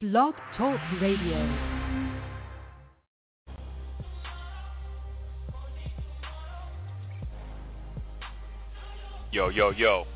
[0.00, 1.44] Blog Talk Radio.
[9.32, 10.06] Yo, yo, yo.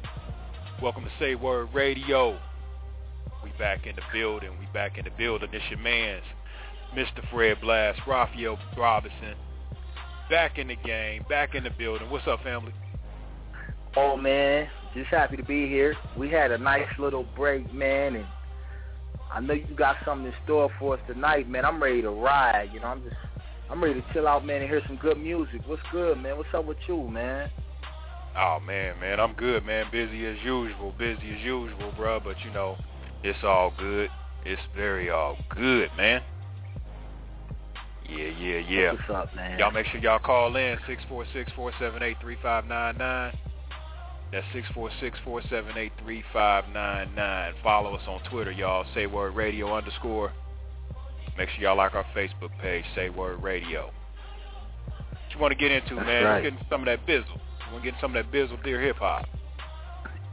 [0.80, 2.38] Welcome to Say Word Radio.
[3.42, 4.50] We back in the building.
[4.60, 5.48] We back in the building.
[5.50, 6.22] This your man's
[6.94, 7.28] Mr.
[7.28, 9.34] Fred Blass, Rafael Robinson.
[10.30, 12.08] Back in the game, back in the building.
[12.08, 12.72] What's up, family?
[13.96, 15.96] Oh man, just happy to be here.
[16.16, 18.26] We had a nice little break, man, and
[19.32, 21.64] I know you got something in store for us tonight, man.
[21.64, 22.68] I'm ready to ride.
[22.72, 23.16] You know, I'm just,
[23.70, 25.62] I'm ready to chill out, man, and hear some good music.
[25.66, 26.36] What's good, man?
[26.36, 27.50] What's up with you, man?
[28.36, 29.86] Oh man, man, I'm good, man.
[29.92, 32.20] Busy as usual, busy as usual, bro.
[32.20, 32.76] But you know,
[33.22, 34.10] it's all good.
[34.44, 36.22] It's very all good, man.
[38.08, 38.92] Yeah, yeah, yeah.
[38.92, 39.58] What's up, man?
[39.58, 42.98] Y'all make sure y'all call in six four six four seven eight three five nine
[42.98, 43.32] nine.
[44.32, 47.52] That's six four six four seven eight three five nine nine.
[47.62, 48.86] Follow us on Twitter, y'all.
[48.94, 50.32] Say word radio underscore.
[51.36, 52.84] Make sure y'all like our Facebook page.
[52.94, 53.90] Say word radio.
[54.86, 56.24] What you want to get into, That's man?
[56.24, 56.44] right.
[56.44, 57.36] Let's get into some of that bizzle.
[57.36, 59.26] You want to get into some of that bizzle, dear hip hop?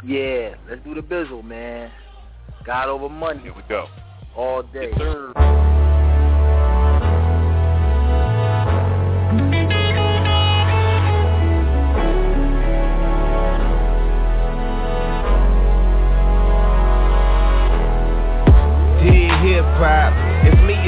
[0.04, 1.92] Yeah, let's do the bizzle, man.
[2.66, 3.88] God over money Here we go.
[4.36, 4.92] all day.
[4.98, 5.69] Yes,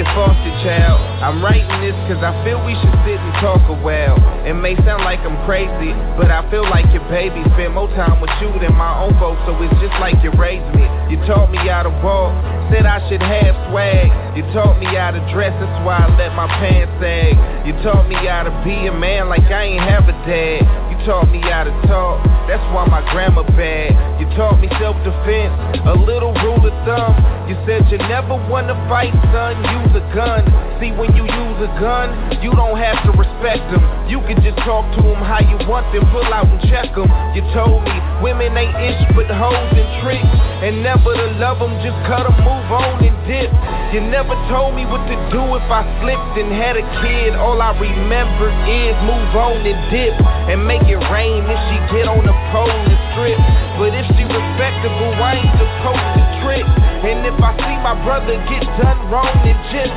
[0.02, 0.98] your foster child.
[1.22, 4.18] I'm writing this cause I feel we should sit and talk a while.
[4.50, 8.18] It may sound like I'm crazy, but I feel like your baby spent more time
[8.18, 10.90] with you than my own folks, so it's just like you raised me.
[11.14, 12.34] You taught me how to walk,
[12.74, 14.10] said I should have swag.
[14.34, 17.38] You taught me how to dress, that's why I let my pants sag.
[17.70, 20.91] You taught me how to be a man like I ain't have a dad.
[21.02, 24.22] You taught me how to talk, that's why my grandma bad.
[24.22, 27.18] You taught me self-defense, a little rule of thumb.
[27.50, 30.46] You said you never wanna fight, son, use a gun.
[30.78, 33.82] See, when you use a gun, you don't have to respect them.
[34.06, 37.10] You can just talk to them how you want them, pull out and check them.
[37.34, 40.30] You told me women ain't ish but hoes and tricks.
[40.62, 43.50] And never to love them, just cut them, move on and dip.
[43.90, 47.34] You never told me what to do if I slipped and had a kid.
[47.34, 50.14] All I remember is move on and dip.
[50.48, 53.40] And make it rain if she get on the pole and strip.
[53.80, 56.66] But if she respectable, I ain't supposed to trick.
[57.08, 59.94] And if I see my brother get done wrong, then just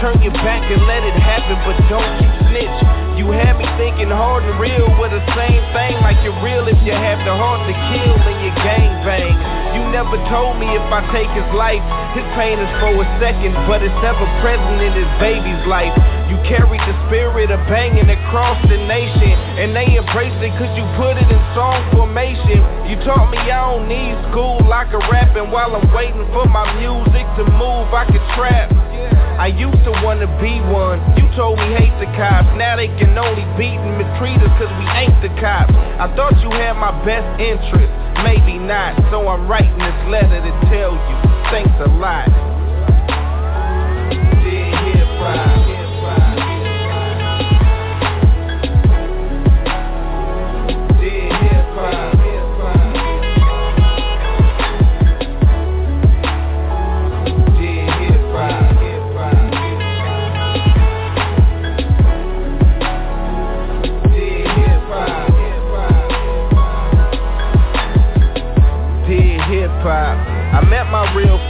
[0.00, 2.87] turn your back and let it happen, but don't you snitch.
[3.18, 6.78] You had me thinking hard and real with the same thing like you're real if
[6.86, 9.34] you have the heart to kill and you gang bang.
[9.74, 11.82] You never told me if I take his life,
[12.14, 15.90] his pain is for a second, but it's ever present in his baby's life.
[16.30, 20.86] You carry the spirit of banging across the nation, and they embrace it cause you
[20.94, 22.62] put it in song formation.
[22.86, 26.46] You taught me I don't need school, I can rap, and while I'm waiting for
[26.46, 29.17] my music to move, I can trap.
[29.38, 30.98] I used to wanna be one.
[31.14, 32.50] You told me hate the cops.
[32.58, 35.70] Now they can only beat and mistreat us cause we ain't the cops.
[35.70, 37.94] I thought you had my best interest.
[38.26, 38.98] Maybe not.
[39.14, 41.16] So I'm writing this letter to tell you.
[41.54, 42.47] Thanks a lot.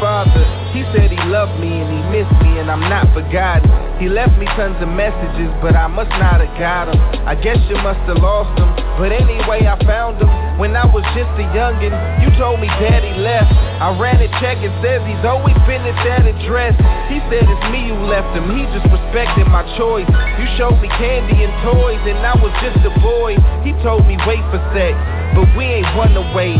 [0.00, 0.46] Father.
[0.72, 3.68] He said he loved me and he missed me and I'm not forgotten.
[3.98, 6.98] He left me tons of messages, but I must not have got them.
[7.26, 8.70] I guess you must have lost them.
[8.94, 11.94] But anyway, I found him when I was just a youngin'.
[12.22, 13.50] You told me daddy left.
[13.50, 16.78] I ran a check and says he's always been at that address.
[17.10, 18.50] He said it's me who left him.
[18.54, 20.06] He just respected my choice.
[20.38, 23.34] You showed me candy and toys and I was just a boy.
[23.66, 24.94] He told me wait for sex.
[25.34, 26.56] But we ain't one away.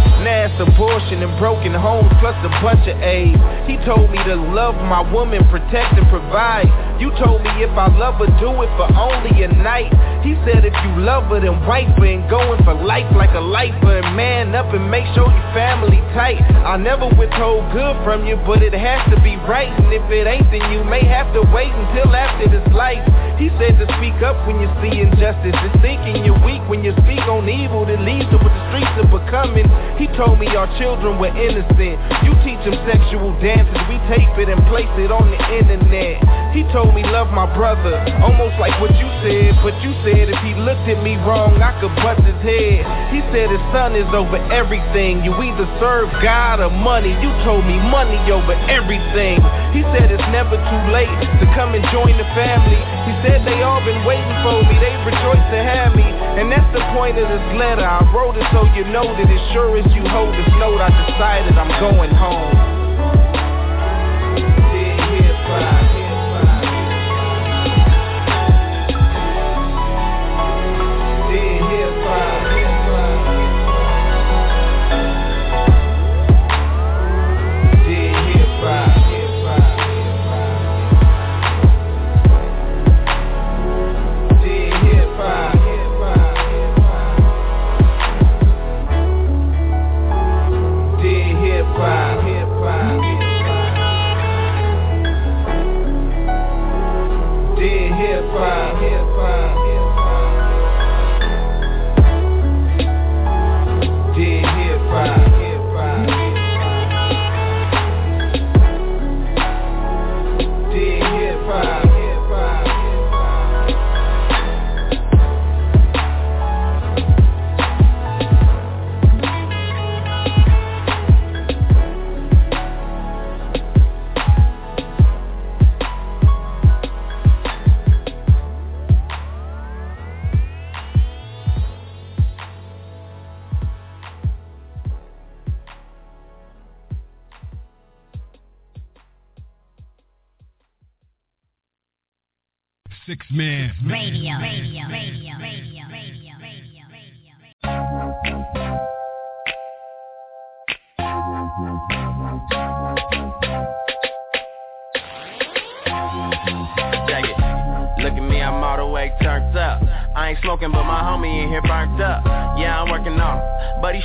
[0.59, 3.39] It's abortion and broken homes plus a bunch of AIDS.
[3.71, 6.67] He told me to love my woman, protect and provide.
[6.99, 9.93] You told me if I love her, do it for only a night.
[10.29, 13.41] He said if you love her, then wife her and going for life like a
[13.41, 14.05] lifer.
[14.05, 16.37] And man up and make sure your family tight.
[16.69, 19.73] I never withhold good from you, but it has to be right.
[19.73, 23.01] And if it ain't, then you may have to wait until after this life.
[23.41, 25.57] He said to speak up when you see injustice.
[25.57, 28.93] And thinking you're weak when you speak on evil that leads to what the streets
[29.01, 29.65] are becoming.
[29.97, 31.97] He told me our children were innocent.
[32.21, 33.81] You teach them sexual dances.
[33.89, 36.21] We tape it and place it on the internet.
[36.53, 39.55] He told me love my brother, almost like what you said.
[39.63, 42.83] But you said if he looked at me wrong, I could bust his head.
[43.15, 45.23] He said his son is over everything.
[45.23, 47.15] You either serve God or money.
[47.23, 49.39] You told me money over everything.
[49.71, 52.83] He said it's never too late to come and join the family.
[53.07, 54.75] He said they all been waiting for me.
[54.83, 56.09] They rejoice to have me.
[56.11, 57.87] And that's the point of this letter.
[57.87, 60.91] I wrote it so you know that as sure as you hold this note, I
[61.07, 62.78] decided I'm going home.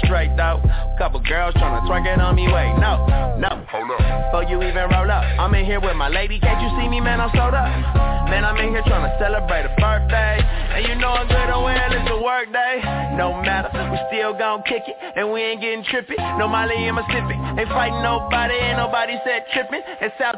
[0.03, 0.61] straight though.
[0.97, 3.05] Couple girls tryna twerk it on me, wait, no,
[3.37, 3.49] no.
[3.69, 3.99] Hold up.
[3.99, 6.99] Before you even roll up, I'm in here with my lady, can't you see me,
[6.99, 7.69] man, I'm sold up.
[8.29, 10.41] Man, I'm in here tryna celebrate a birthday.
[10.73, 12.81] And you know I'm good on well, it's a work day.
[13.13, 16.17] No matter, we still gon' kick it, and we ain't getting trippy.
[16.39, 19.81] No Molly in my sippin', ain't fighting nobody, ain't nobody said trippin'.
[20.17, 20.32] South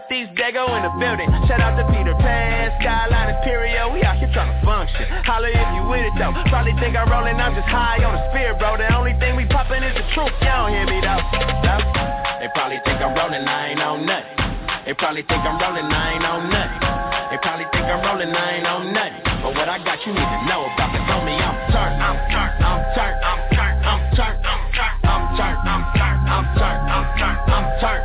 [27.86, 28.05] trying to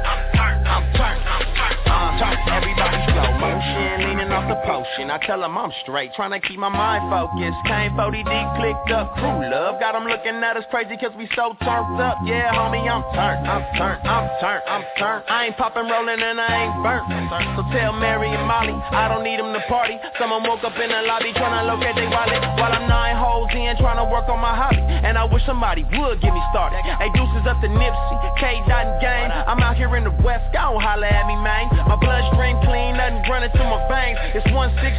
[6.47, 7.59] keep my mind focused.
[7.67, 9.83] Came 40 deep, clicked up, crew love.
[9.83, 12.23] Got them looking at us crazy cause we so turned up.
[12.23, 15.25] Yeah, homie, I'm turned, I'm turned, I'm turned, I'm turned.
[15.27, 17.11] I ain't popping, rolling, and I ain't burnt.
[17.59, 19.99] So tell Mary and Molly, I don't need them to party.
[20.15, 22.39] Someone woke up in the lobby trying to locate their wallet.
[22.55, 24.79] While I'm nine holes in, trying to work on my hobby.
[24.79, 26.87] And I wish somebody would get me started.
[26.87, 28.63] Hey, deuces up to Nipsey, K.
[28.71, 29.27] Dot and Game.
[29.27, 31.67] I'm out here in the West, don't holler at me, man.
[31.91, 34.19] My bloodstream clean, nothing running through my veins.
[34.39, 34.47] It's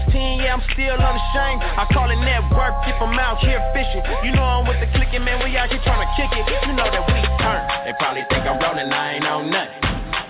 [0.09, 1.61] 116, yeah, I'm still unashamed.
[1.61, 4.01] I call it network if I'm out here fishing.
[4.25, 6.45] You know I'm with the clicking, man, we out here trying to kick it.
[6.65, 7.61] You know that we turn.
[7.85, 9.77] They probably think I'm rolling, I ain't on nothing.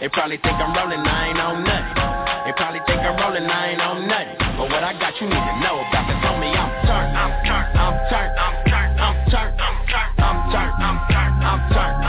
[0.02, 1.96] They probably think I'm rolling, I ain't on nothing.
[2.46, 4.36] They probably think I'm rolling, I ain't on nothing.
[4.58, 7.72] But what I got you need to know about, on me I'm turned, I'm turned,
[7.78, 12.00] I'm turned, I'm turned, I'm turned, I'm turned, I'm turned, I'm turned, I'm turned,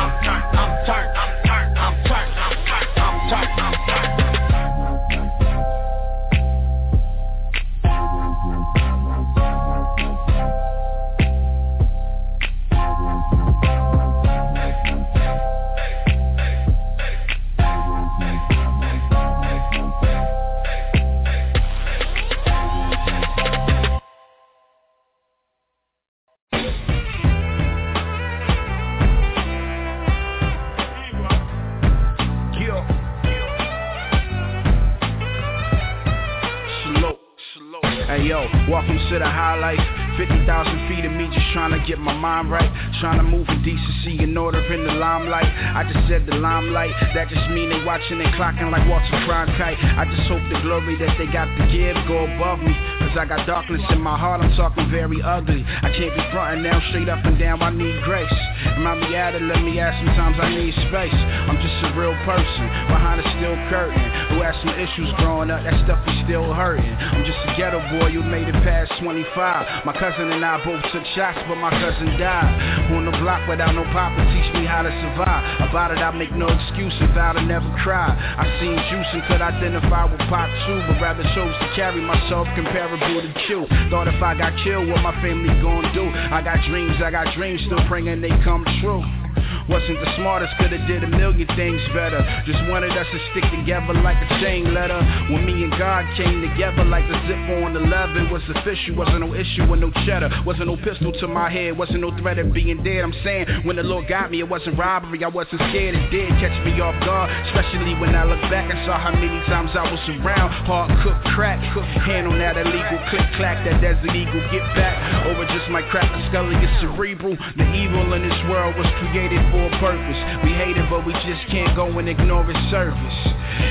[38.69, 40.02] Welcome to the highlights.
[40.17, 40.45] 50,000
[40.89, 42.71] feet of me just trying to get my mind right.
[43.01, 45.49] Trying to move with decency in order in the limelight.
[45.49, 46.93] I just said the limelight.
[47.15, 49.79] That just mean they watching and clocking like Walter Cronkite.
[49.79, 52.75] I just hope the glory that they got to give go above me.
[53.01, 55.65] cause I got darkness in my heart, I'm talking very ugly.
[55.67, 58.33] I can't be frontin' now, straight up and down, I need grace.
[58.33, 59.45] I reality?
[59.45, 61.21] Let me ask, sometimes I need space.
[61.49, 64.03] I'm just a real person, behind a steel curtain,
[64.33, 66.85] who had some issues growing up, that stuff is still hurting.
[66.85, 69.85] I'm just a ghetto boy who made it past 25.
[69.85, 72.91] My cousin and I both took shots, but my cousin died.
[72.91, 75.71] On the block without no papa, teach me how to survive.
[75.71, 78.11] About it, I make no excuse and vow to never cry.
[78.11, 82.51] I seen juice and could identify with pop too, but rather chose to carry myself
[82.59, 83.63] comparable to chew.
[83.95, 86.11] Thought if I got killed, what my family gon' do?
[86.11, 89.22] I got dreams, I got dreams, still praying they come true.
[89.69, 92.21] Wasn't the smartest, could've did a million things better.
[92.47, 94.99] Just wanted us to stick together like a chain letter.
[95.31, 98.97] When me and God came together like the zip on the leather, was official.
[98.97, 100.31] Wasn't no issue with no cheddar.
[100.45, 101.77] Wasn't no pistol to my head.
[101.77, 103.05] Wasn't no threat of being dead.
[103.05, 105.23] I'm saying when the Lord got me, it wasn't robbery.
[105.23, 105.95] I wasn't scared.
[105.95, 109.41] It did catch me off guard, especially when I look back and saw how many
[109.47, 110.51] times I was around.
[110.65, 113.63] Hard cooked crack, cooked hand on that illegal click clack.
[113.69, 116.09] That desert eagle get back over just my crack.
[116.11, 117.37] The skull is cerebral.
[117.57, 120.19] The evil in this world was created for a purpose.
[120.43, 123.19] We hate it, but we just can't go and ignore its service.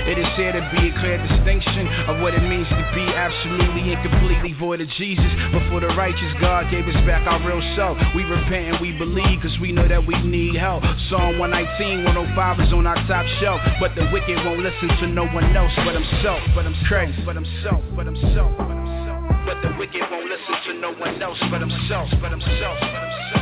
[0.06, 3.92] It is here to be a clear distinction of what it means to be absolutely
[3.92, 5.26] and completely void of Jesus.
[5.52, 7.98] But for the righteous, God gave us back our real self.
[8.16, 10.86] We repent and we believe because we know that we need help.
[11.10, 13.60] Psalm 119, 105 is on our top shelf.
[13.82, 16.46] But the wicked won't listen to no one else but himself.
[16.54, 19.22] But I'm crazy, but himself, but himself, but himself.
[19.50, 23.41] But the wicked won't listen to no one else but himself, but himself, but himself.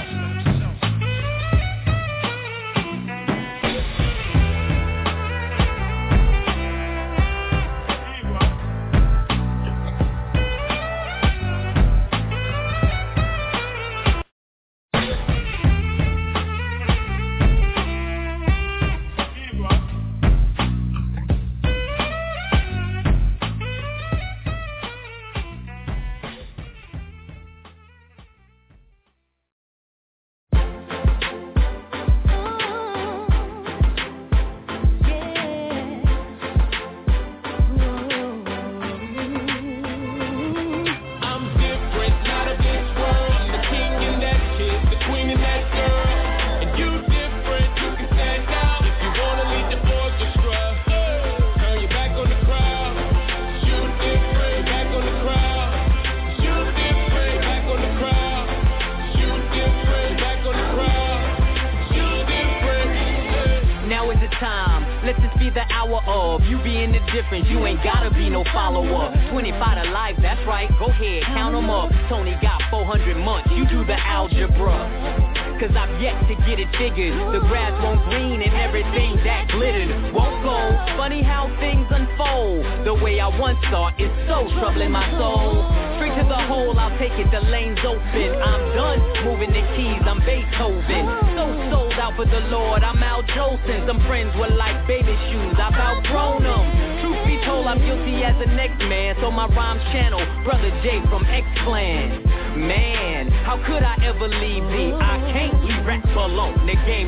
[106.30, 106.66] alone.
[106.66, 107.08] They game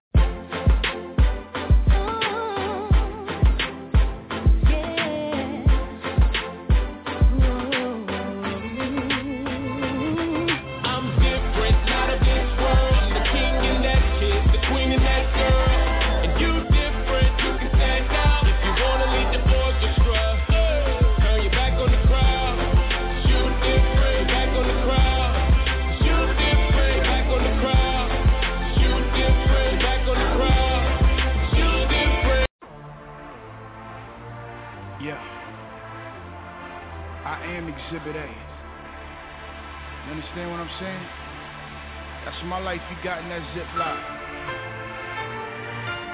[43.03, 43.99] got in that ziplock.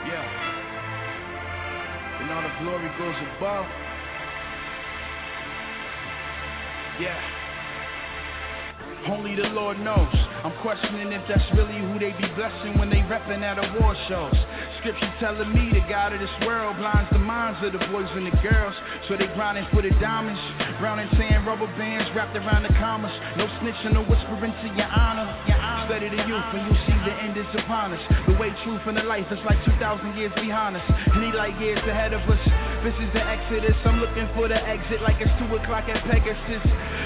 [0.08, 0.24] Yeah.
[2.22, 3.66] And all the glory goes above.
[7.00, 7.37] Yeah.
[9.10, 10.12] Only the Lord knows.
[10.44, 14.36] I'm questioning if that's really who they be blessing when they reppin' at award shows.
[14.80, 18.28] Scripture telling me the God of this world blinds the minds of the boys and
[18.28, 18.76] the girls.
[19.08, 20.40] So they grinding for the diamonds.
[20.80, 23.12] Brown and tan rubber bands wrapped around the commas.
[23.36, 25.28] No snitching, no whispering to your honor.
[25.48, 25.88] Your honor.
[25.88, 28.04] Study the youth when you see the end is upon us.
[28.28, 30.84] The way truth and the life is like 2,000 years behind us.
[31.16, 32.44] Need like years ahead of us.
[32.84, 33.76] This is the exodus.
[33.88, 36.64] I'm looking for the exit like it's 2 o'clock at Pegasus.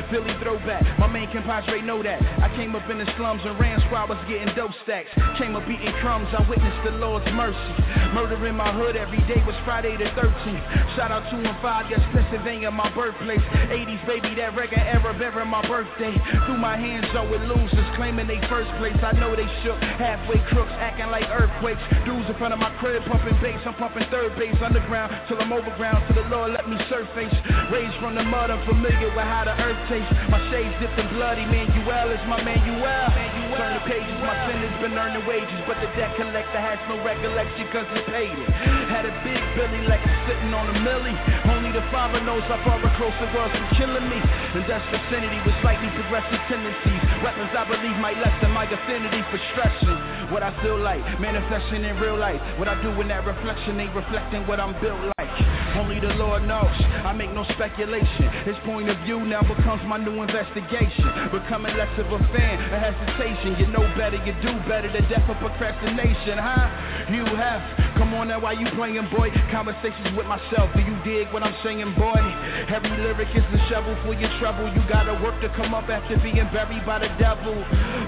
[0.10, 0.82] Billy throwback.
[0.98, 2.24] My main compadre know that.
[2.40, 5.12] I came up in the slums and ran squad was getting dope stacks.
[5.36, 6.32] Came up eating crumbs.
[6.32, 7.76] I witnessed the Lord's mercy.
[8.16, 10.96] Murder in my hood every day was Friday the 13th.
[10.96, 13.44] Shout out 2 and 5, yes, Pennsylvania, my birthplace.
[13.68, 16.16] 80s, baby, that record era, bearing my birthday.
[16.48, 18.96] Through my hands, though, with losers claiming they first place.
[19.04, 19.76] I know they shook.
[20.00, 21.84] Halfway crooks acting like earthquakes.
[22.08, 23.60] Dudes in front of my crib pumping bass.
[23.68, 26.08] I'm pumping third base underground till I'm overground.
[26.08, 27.36] Till the Lord let me surface.
[27.68, 30.12] Raised from the mud, I'm familiar with how the earth tastes.
[30.32, 31.42] My shades dipped in bloody.
[31.82, 33.10] Manuel is my Manuel.
[33.58, 35.58] Turn the pages, my sin has been earning wages.
[35.66, 38.50] But the debt collector has no recollection cause he paid it.
[38.86, 41.18] Had a big Billy like sitting on a millie.
[41.50, 44.22] Only the father knows how far a the world from killing me.
[44.22, 47.02] In this vicinity with slightly progressive tendencies.
[47.26, 50.30] Weapons I believe might lessen my affinity for stressing.
[50.30, 52.38] What I feel like, manifesting in real life.
[52.62, 55.61] What I do in that reflection ain't reflecting what I'm built like.
[55.76, 56.76] Only the Lord knows.
[57.06, 58.28] I make no speculation.
[58.44, 61.08] His point of view now becomes my new investigation.
[61.32, 63.56] Becoming less of a fan, a hesitation.
[63.60, 64.92] You know better, you do better.
[64.92, 66.68] The death of procrastination, huh?
[67.14, 67.62] You have.
[67.96, 69.32] Come on now, why you playing, boy?
[69.52, 70.74] Conversations with myself.
[70.76, 72.20] Do you dig what I'm saying, boy?
[72.68, 74.68] Every lyric is the shovel for your trouble.
[74.74, 77.56] You gotta work to come up after being buried by the devil.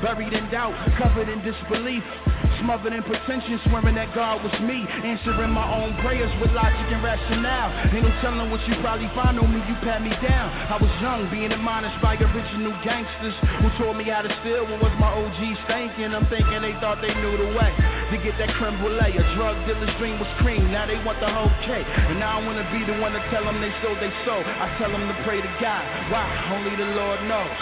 [0.02, 2.04] Buried in doubt, covered in disbelief.
[2.60, 4.86] Smothered in pretension, swearing that God was me.
[5.04, 7.53] Answering my own prayers with logic and rationale.
[7.94, 10.50] Ain't no telling what you probably find on me, you pat me down.
[10.50, 14.82] I was young, being admonished by original gangsters who taught me how to steal what
[14.82, 16.10] was my OG's thinking.
[16.10, 17.70] I'm thinking they thought they knew the way
[18.10, 19.14] to get that creme brulee.
[19.14, 21.86] A drug dealer's dream was cream, now they want the whole cake.
[21.86, 24.42] And now I wanna be the one to tell them they sold they soul.
[24.42, 25.86] I tell them to pray to God.
[26.10, 26.26] Why?
[26.50, 27.60] Only the Lord knows.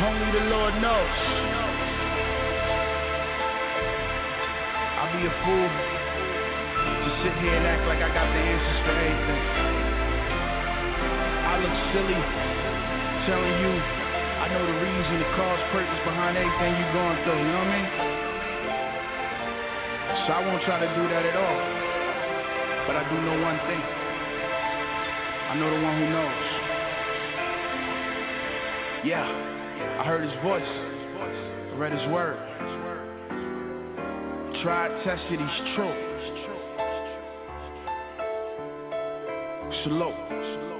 [0.00, 1.71] Only the Lord knows.
[5.12, 9.44] Be a fool to sit here and act like I got the answers for everything.
[11.44, 12.20] I look silly
[13.28, 13.72] telling you
[14.42, 17.70] I know the reason, the cause, purpose behind everything you're going through, you know what
[17.70, 17.88] I mean?
[20.26, 21.62] So I won't try to do that at all.
[22.90, 23.82] But I do know one thing.
[25.46, 26.42] I know the one who knows.
[29.06, 29.30] Yeah,
[30.00, 30.66] I heard his voice.
[30.66, 32.81] I read his word.
[34.60, 36.12] Tried, tested, he's true.
[39.82, 40.71] Salute.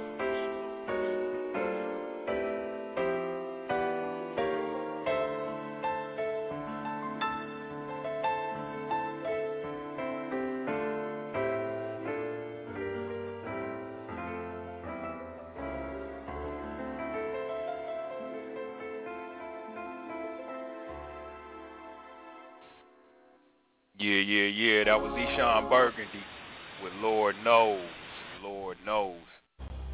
[24.03, 24.83] Yeah, yeah, yeah.
[24.83, 26.19] That was Eshon Burgundy
[26.83, 27.79] with Lord Knows.
[28.43, 29.15] Lord Knows.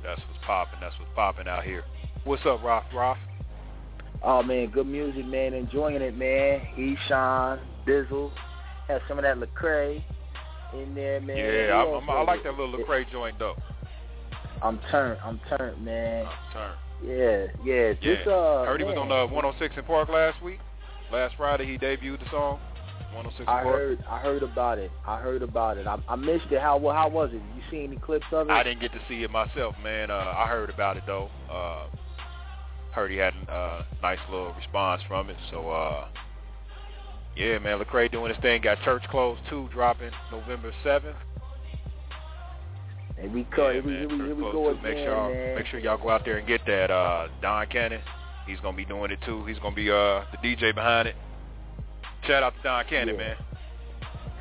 [0.04, 0.80] That's what's popping.
[0.82, 1.84] That's what's popping out here.
[2.24, 3.20] What's up, Roth Roth?
[4.24, 5.54] Oh man, good music, man.
[5.54, 6.60] Enjoying it, man.
[6.76, 8.32] Eshon, Bizzle,
[8.88, 10.04] had some of that Lecrae
[10.74, 11.38] in there, man.
[11.38, 13.58] Yeah, I, I'm, I like that little Lecrae joint though.
[14.64, 15.20] I'm turned.
[15.24, 16.26] I'm turned, man.
[16.26, 16.78] I'm turned.
[17.06, 17.94] Yeah, yeah.
[18.02, 18.16] Yeah.
[18.16, 20.58] This, uh, Heard he was on uh, 106 in Park last week.
[21.12, 22.60] Last Friday he debuted the song.
[23.14, 24.04] 106 I heard.
[24.08, 24.92] I heard about it.
[25.06, 25.88] I heard about it.
[25.88, 26.62] I, I missed it.
[26.62, 27.42] How well, how was it?
[27.56, 28.52] You see any clips of it?
[28.52, 30.12] I didn't get to see it myself, man.
[30.12, 31.30] Uh, I heard about it though.
[31.52, 31.88] Uh,
[32.92, 35.38] heard he had a uh, nice little response from it.
[35.52, 36.08] So uh,
[37.36, 38.62] yeah, man, Lecrae doing his thing.
[38.62, 41.16] Got Church Clothes 2 dropping November 7th.
[43.18, 43.72] And we cut.
[43.72, 44.80] Yeah, here we, man, here we, go 2.
[44.80, 45.56] again, Make sure, man.
[45.56, 46.92] make sure y'all go out there and get that.
[46.92, 48.02] Uh, Don Cannon,
[48.48, 49.46] he's gonna be doing it too.
[49.46, 51.16] He's gonna be uh, the DJ behind it.
[52.30, 53.22] Shout out to Don Cannon, Yeah.
[53.22, 53.36] man.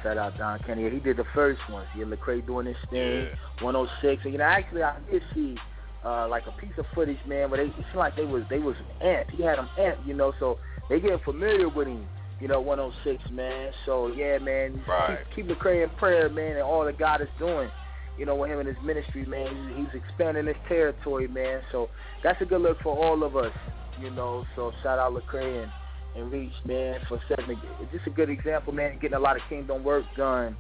[0.03, 0.89] Shout out Don Kenny.
[0.91, 1.87] He did the first one.
[1.97, 3.23] Yeah, Lecrae doing his thing.
[3.27, 3.35] Yeah.
[3.65, 4.25] 106.
[4.25, 5.57] And you know, actually, I did see
[6.05, 8.59] uh, like a piece of footage, man, where they it seemed like they was they
[8.59, 9.31] was amped.
[9.31, 10.59] He had them amped, you know, so
[10.91, 12.07] they getting familiar with him.
[12.41, 13.73] You know, 106, man.
[13.87, 15.19] So yeah, man, Right.
[15.35, 17.71] keep, keep Lecrae in prayer, man, and all that God is doing.
[18.19, 19.73] you know, with him and his ministry, man.
[19.77, 21.63] He's expanding his territory, man.
[21.71, 21.89] So
[22.25, 23.53] that's a good look for all of us,
[24.01, 24.45] you know.
[24.57, 25.71] So shout out Lecrae and,
[26.19, 29.43] and Reach, man, for setting a, just a good example, man, getting a lot of
[29.49, 30.57] kingdom work done.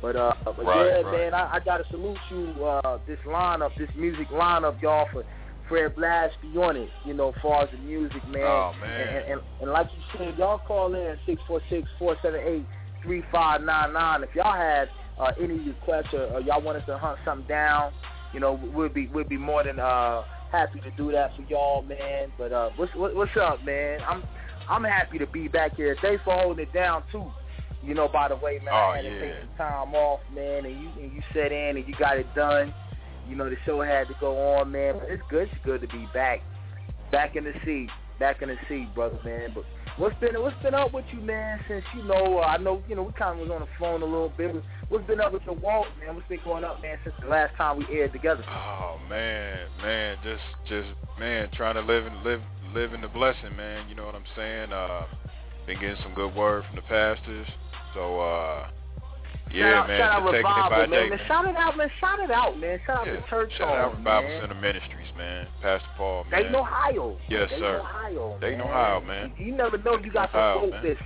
[0.00, 1.32] But uh, but right, yeah, right.
[1.32, 2.64] man, I, I gotta salute you.
[2.64, 5.24] Uh, this lineup, this music lineup, y'all, for
[5.68, 6.88] Fred Blass be on it.
[7.04, 8.42] You know, far as the music, man.
[8.42, 9.00] Oh man.
[9.00, 12.40] And, and, and, and like you said, y'all call in six four six four seven
[12.46, 12.66] eight
[13.02, 14.22] three five nine nine.
[14.22, 17.92] If y'all had uh, any requests or, or y'all want us to hunt something down,
[18.32, 21.82] you know, we'd be we'd be more than uh, happy to do that for y'all,
[21.82, 22.30] man.
[22.38, 24.00] But uh, what's what, what's up, man?
[24.06, 24.22] I'm
[24.68, 25.96] I'm happy to be back here.
[26.02, 27.30] Thanks for holding it down too.
[27.82, 30.66] You know, by the way, man, Oh, I had to take some time off, man,
[30.66, 32.74] and you and you set in and you got it done.
[33.28, 34.94] You know, the show had to go on, man.
[34.98, 35.48] But it's good.
[35.52, 36.40] It's good to be back,
[37.12, 39.52] back in the seat, back in the seat, brother, man.
[39.54, 39.64] But
[39.96, 41.60] what's been what's been up with you, man?
[41.68, 44.02] Since you know, uh, I know, you know, we kind of was on the phone
[44.02, 44.54] a little bit.
[44.88, 46.16] What's been up with your walk, man?
[46.16, 48.42] What's been going up, man, since the last time we aired together?
[48.48, 52.40] Oh man, man, just just man, trying to live and live
[52.74, 53.88] live in the blessing, man.
[53.88, 54.72] You know what I'm saying?
[54.72, 55.06] Uh,
[55.66, 57.46] been getting some good word from the pastors.
[57.94, 58.68] So uh,
[59.52, 60.90] yeah, shout man, shout out just taking it Revival, by man.
[60.90, 61.08] day.
[61.10, 61.20] man.
[61.26, 61.90] Shout it out, man.
[62.00, 62.80] Shout it out, man.
[62.86, 64.40] Shout out to Church shout out Revival man.
[64.42, 65.46] Center Ministries, man.
[65.62, 66.42] Pastor Paul, man.
[66.42, 67.18] Dayton, Ohio.
[67.28, 67.80] Yes, Dayton, sir.
[67.80, 68.60] Ohio, Dayton.
[68.60, 69.32] Ohio, man.
[69.38, 71.00] You, you never know you got Ohio, some folk that's,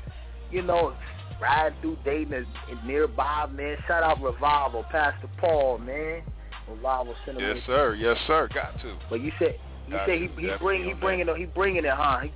[0.51, 0.95] you know,
[1.41, 2.47] riding through Dayton and,
[2.87, 3.77] nearby, man.
[3.87, 6.23] Shout out Revival, Pastor Paul, man.
[6.69, 7.55] Revival Center.
[7.55, 7.95] Yes, sir.
[7.95, 8.49] Yes, sir.
[8.53, 8.97] Got to.
[9.11, 9.57] But you said
[9.89, 12.21] you said he he bring he bringing it he bringing it, huh?
[12.21, 12.33] He,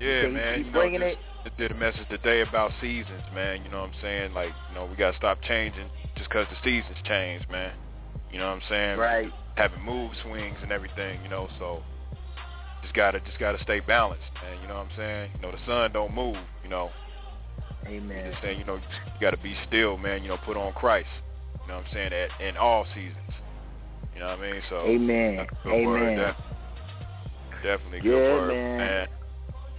[0.00, 0.64] Yeah, he- man.
[0.64, 1.18] he bringing know, it.
[1.58, 3.62] did a message today about seasons, man.
[3.64, 4.34] You know what I'm saying?
[4.34, 7.72] Like, you know, we gotta stop changing just 'cause the seasons change, man.
[8.30, 8.98] You know what I'm saying?
[8.98, 9.32] right.
[9.56, 11.48] Having mood swings and everything, you know.
[11.58, 11.82] So
[12.82, 14.60] just gotta just gotta stay balanced, man.
[14.62, 15.30] You know what I'm saying?
[15.34, 16.38] You know, the sun don't move.
[16.62, 16.90] You know,
[17.86, 18.30] Amen.
[18.30, 20.22] just saying, you know, you gotta be still, man.
[20.22, 21.08] You know, put on Christ.
[21.62, 22.12] You know what I'm saying?
[22.12, 23.31] At, in all seasons.
[24.14, 24.62] You know what I mean?
[24.68, 25.36] So Amen.
[25.36, 25.86] that's a good Amen.
[25.86, 26.16] word.
[26.16, 29.08] Def- definitely good Yeah, word, man.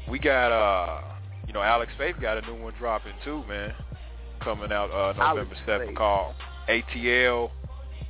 [0.09, 1.01] We got uh,
[1.47, 3.73] you know, Alex Faith got a new one dropping too, man.
[4.41, 6.35] Coming out uh November seventh called
[6.69, 7.49] ATL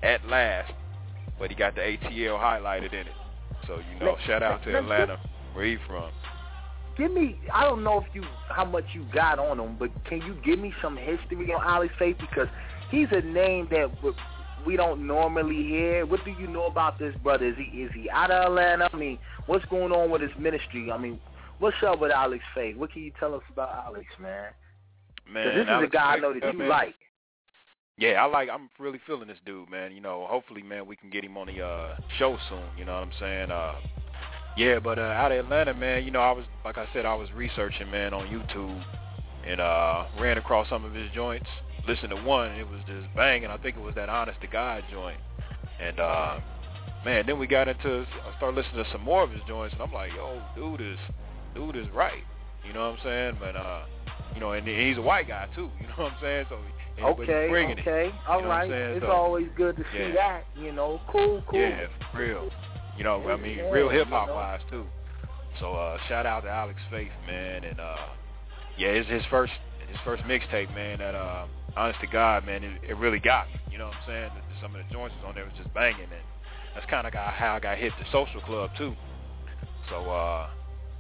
[0.02, 0.72] at last.
[1.40, 3.14] But he got the ATL highlighted in it.
[3.68, 5.20] So, you know, Let- shout out to let- Atlanta,
[5.54, 6.12] where he from.
[6.96, 10.22] Give me, I don't know if you how much you got on him, but can
[10.22, 12.48] you give me some history on Alex Faith because
[12.92, 14.14] he's a name that w-
[14.66, 16.06] we don't normally hear.
[16.06, 17.46] What do you know about this brother?
[17.46, 18.90] Is he is he out of Atlanta?
[18.92, 20.92] I mean, what's going on with his ministry?
[20.92, 21.20] I mean,
[21.60, 22.78] what's up with Alex Faith?
[22.78, 24.52] What can you tell us about Alex, man?
[25.32, 26.70] Man, this is Alex a guy I know that you man.
[26.70, 26.96] like.
[27.98, 28.50] Yeah, I like.
[28.52, 29.92] I'm really feeling this dude, man.
[29.92, 32.64] You know, hopefully, man, we can get him on the uh, show soon.
[32.78, 33.52] You know what I'm saying?
[33.52, 33.76] Uh,
[34.58, 36.04] yeah, but uh, out of Atlanta, man.
[36.04, 38.84] You know, I was like I said, I was researching, man, on YouTube,
[39.46, 41.48] and uh, ran across some of his joints.
[41.88, 43.50] Listened to one, and it was just banging.
[43.50, 45.20] I think it was that Honest to God joint,
[45.82, 46.40] and uh,
[47.04, 48.06] man, then we got into.
[48.26, 50.98] I started listening to some more of his joints, and I'm like, yo, dude is,
[51.54, 52.24] dude is right.
[52.66, 53.38] You know what I'm saying?
[53.40, 53.84] But uh,
[54.34, 55.70] you know, and he's a white guy too.
[55.82, 56.46] You know what I'm saying?
[56.50, 56.56] So.
[56.56, 56.66] and-
[57.04, 57.82] Okay, bringing it.
[57.82, 58.70] okay, all know right.
[58.70, 60.14] It's So, always good to see yeah.
[60.14, 60.44] that.
[60.56, 61.60] You know, cool, cool.
[61.60, 62.50] Yeah, real.
[62.96, 64.36] You know, I mean, Yeah, real hip hop you know.
[64.40, 64.86] wise too.
[65.60, 67.96] So uh shout out to Alex Faith, man, and uh
[68.78, 69.54] yeah, it's his first
[69.90, 73.60] his first mixtape, man, that uh honest to God, man, it, it really got me.
[73.72, 74.30] You know what I'm saying?
[74.36, 76.26] That Some of the joints was on there was just banging and
[76.74, 78.96] that's kinda how I got hit the social club too.
[79.90, 80.50] So uh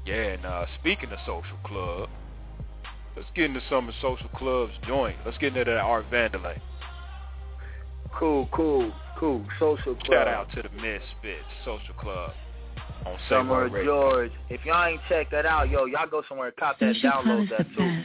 [0.06, 2.10] yeah, and uh speaking of social club,
[3.16, 5.18] let's get into some of social club's joint.
[5.26, 6.60] Let's get into that Art Vandelay.
[8.18, 9.44] Cool, cool, cool.
[9.60, 10.06] Social club.
[10.06, 12.32] Shout out to the Misfits Social Club
[13.06, 14.12] on Say Summer Word of Radio.
[14.12, 14.32] George.
[14.50, 17.66] If y'all ain't check that out, yo, y'all go somewhere and cop that, download that
[17.76, 18.04] too.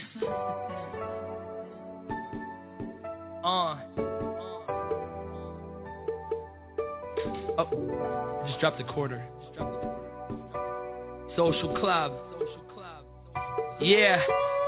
[3.49, 3.75] Uh.
[7.57, 9.25] Oh, just dropped a quarter.
[11.35, 12.13] Social club.
[13.81, 14.21] Yeah.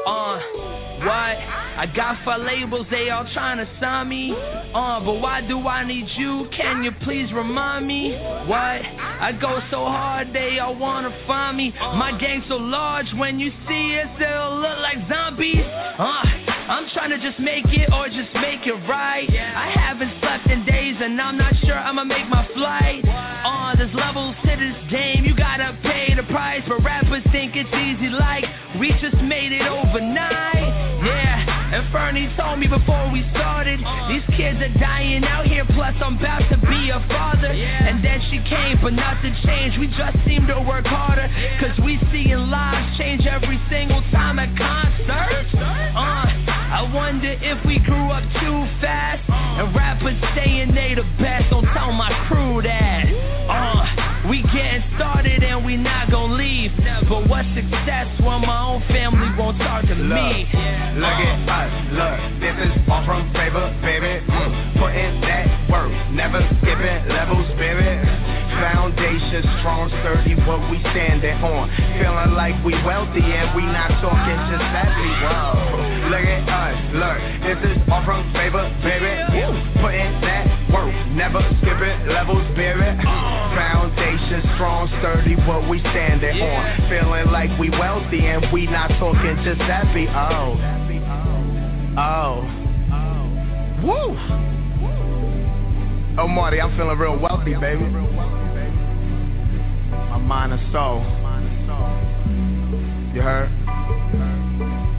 [0.06, 0.82] Uh.
[1.02, 1.08] What?
[1.08, 4.36] I got five labels, they all trying to sign me.
[4.38, 6.48] Uh, but why do I need you?
[6.56, 8.14] Can you please remind me?
[8.46, 8.86] What?
[8.86, 11.74] I go so hard, they all wanna find me.
[11.80, 15.66] My gang so large, when you see us, they'll look like zombies.
[15.66, 16.22] Uh,
[16.70, 19.28] I'm trying to just make it or just make it right.
[19.28, 23.02] I haven't slept in days and I'm not sure I'ma make my flight.
[23.08, 25.76] Uh, there's levels to this game, you gotta
[26.12, 26.62] pay the price.
[26.68, 28.46] But rappers think it's easy like
[28.80, 31.02] we just made it overnight.
[31.04, 35.96] Yeah, and Fernie told me before we started, these kids are dying out here, plus
[36.02, 37.48] I'm about to be a father.
[37.48, 41.28] And then she came, but nothing changed, we just seem to work harder.
[41.60, 45.54] Cause we seeing lives change every single time at concerts.
[45.56, 49.28] Uh, I I wonder if we grew up too fast.
[49.30, 52.81] And rappers saying they the best, don't tell my crew that.
[55.22, 56.72] Started and we not gonna leave.
[57.08, 60.50] But what success when my own family won't talk to Look, me?
[60.98, 64.26] look at us, look, this is all from favor, baby.
[64.26, 68.11] Mm, putting that work, never skipping level spirit.
[68.62, 71.66] Foundation strong, sturdy, what we standing on.
[71.98, 75.10] Feeling like we wealthy and we not talking just sadly.
[75.26, 79.18] Whoa, look at us, look, this is all from favor, baby.
[79.82, 83.02] Putting that work, never skipping level spirit.
[83.02, 86.62] Foundation strong, sturdy, what we standing on.
[86.86, 90.06] Feeling like we wealthy and we not talking just happy.
[90.06, 90.54] Oh,
[91.98, 92.46] oh,
[93.82, 94.14] woo.
[96.20, 98.41] Oh, Marty, I'm feeling real wealthy, baby.
[100.12, 101.00] My mind and soul.
[103.16, 103.48] You heard?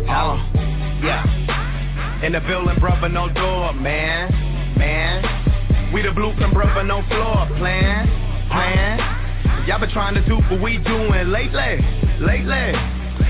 [0.07, 1.05] Tell 'em.
[1.05, 2.25] Yeah.
[2.25, 4.33] In the building, brother, no door, man.
[4.79, 5.92] Man.
[5.92, 8.09] We the blueprint, brother, no floor plan.
[8.48, 9.66] Plan.
[9.66, 11.77] Y'all been trying to do what we doing lately.
[12.18, 12.72] Lately.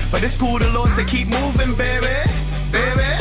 [0.09, 2.15] But it's cool the Lord to keep moving, baby.
[2.71, 3.11] Baby.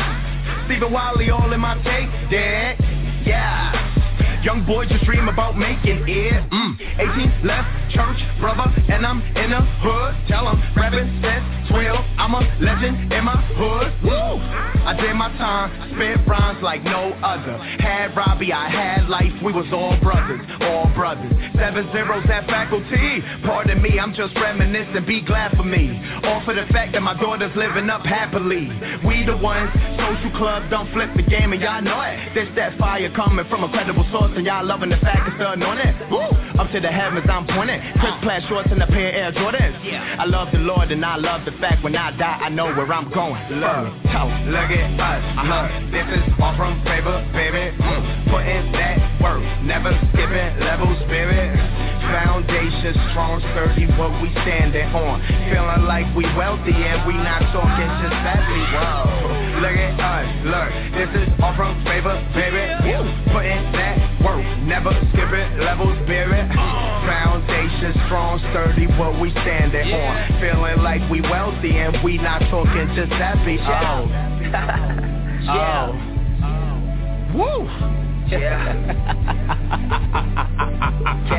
[0.66, 2.79] Stephen Wiley all in my tape, dead.
[3.27, 4.42] Yeah.
[4.44, 6.51] Young boy just dream about making it.
[6.51, 6.79] Mm.
[6.98, 10.15] 18 left church, brother, and I'm in the hood.
[10.29, 12.05] Tell 'em rapping since 12.
[12.19, 13.93] I'm a legend in my hood.
[14.03, 14.41] Woo!
[14.85, 17.57] I did my time, spent rhymes like no other.
[17.79, 19.33] Had Robbie, I had life.
[19.43, 21.33] We was all brothers, all brothers.
[21.55, 23.23] Seven zeros at faculty.
[23.45, 25.05] Pardon me, I'm just reminiscing.
[25.07, 26.01] Be glad for me.
[26.25, 28.69] All for the fact that my daughter's living up happily.
[29.05, 32.35] We the ones, social club don't flip the game, and y'all know it.
[32.35, 35.53] There's that fire coming from a credible source, and y'all loving the fact it's the
[35.53, 36.11] anointing.
[36.11, 36.21] Woo!
[36.59, 37.82] Up to the heavens, I'm pointing.
[38.01, 39.77] Chris plaid shorts and a pair of Air Jordans.
[40.18, 42.90] I love the Lord, and I love the fact when I die, I know where
[42.92, 43.40] I'm going.
[43.51, 44.51] Look, tell 'em.
[44.51, 45.23] look at us.
[45.38, 45.90] Uh-huh.
[45.90, 47.77] This is all from favor, baby.
[47.79, 48.31] Mm.
[48.31, 51.92] Putting that work, never skipping level spirit.
[52.12, 55.25] Foundation strong, sturdy, what we standing on.
[55.48, 58.61] Feeling like we wealthy and we not talking just badly.
[58.77, 59.64] Whoa.
[59.64, 60.70] Look at us, look.
[60.92, 62.68] This is all from favor, baby.
[62.85, 63.09] Woo.
[63.33, 66.53] Putting that work, never skipping level spirit.
[66.53, 70.12] Foundation strong, sturdy, what we standing on.
[70.37, 73.57] Feeling like we wealthy and we not talking just happy.
[73.64, 74.05] Oh.
[75.42, 75.90] Yeah.
[76.44, 77.35] Oh.
[77.35, 77.66] Woo!
[78.33, 78.40] Get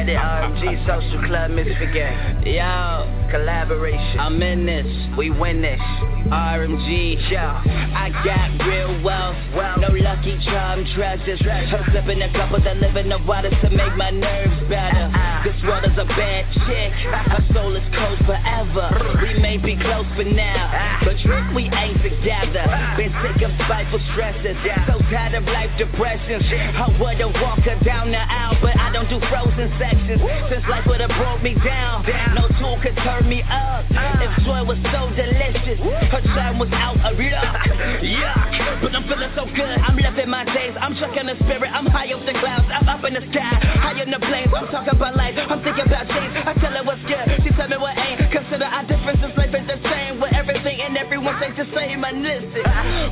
[0.09, 2.45] it, RMG Social Club Misfit Gang.
[2.45, 4.19] Yo, Collaboration.
[4.19, 4.85] I'm in this.
[5.17, 5.81] we win this.
[6.29, 7.17] RMG.
[7.31, 7.39] Yo.
[7.41, 9.33] I got real wealth,
[9.81, 11.41] no lucky charm treasures.
[11.41, 15.09] I'm slipping a couple that live in the water to make my nerves better.
[15.09, 15.43] Uh-uh.
[15.49, 17.33] This world is a bad chick, uh-uh.
[17.33, 18.93] her soul is cold forever.
[19.21, 19.41] We uh-uh.
[19.41, 22.69] may be close for now, but trick we ain't together.
[22.97, 26.45] Been sick of spiteful stresses, so tired of life depressions.
[26.83, 30.19] I would've walked her down the aisle, but I don't do frozen sections.
[30.51, 32.03] Since life would've broke me down,
[32.35, 33.85] no tool could turn me up.
[33.87, 38.03] If joy was so delicious, her time was out of luck.
[38.03, 38.35] Yeah,
[38.81, 39.77] but I'm feeling so good.
[39.83, 40.75] I'm living my days.
[40.79, 41.69] I'm chucking the spirit.
[41.73, 42.65] I'm high up the clouds.
[42.71, 44.49] I'm up in the sky, high in the plains.
[44.55, 45.35] I'm talking about life.
[45.37, 46.33] I'm thinking about change.
[46.33, 47.43] I tell her what's good.
[47.43, 48.31] She tell me what ain't.
[48.31, 49.31] Consider our differences.
[49.37, 50.21] Life is the same.
[50.21, 52.03] With everything and everyone say the same.
[52.03, 52.63] And listen,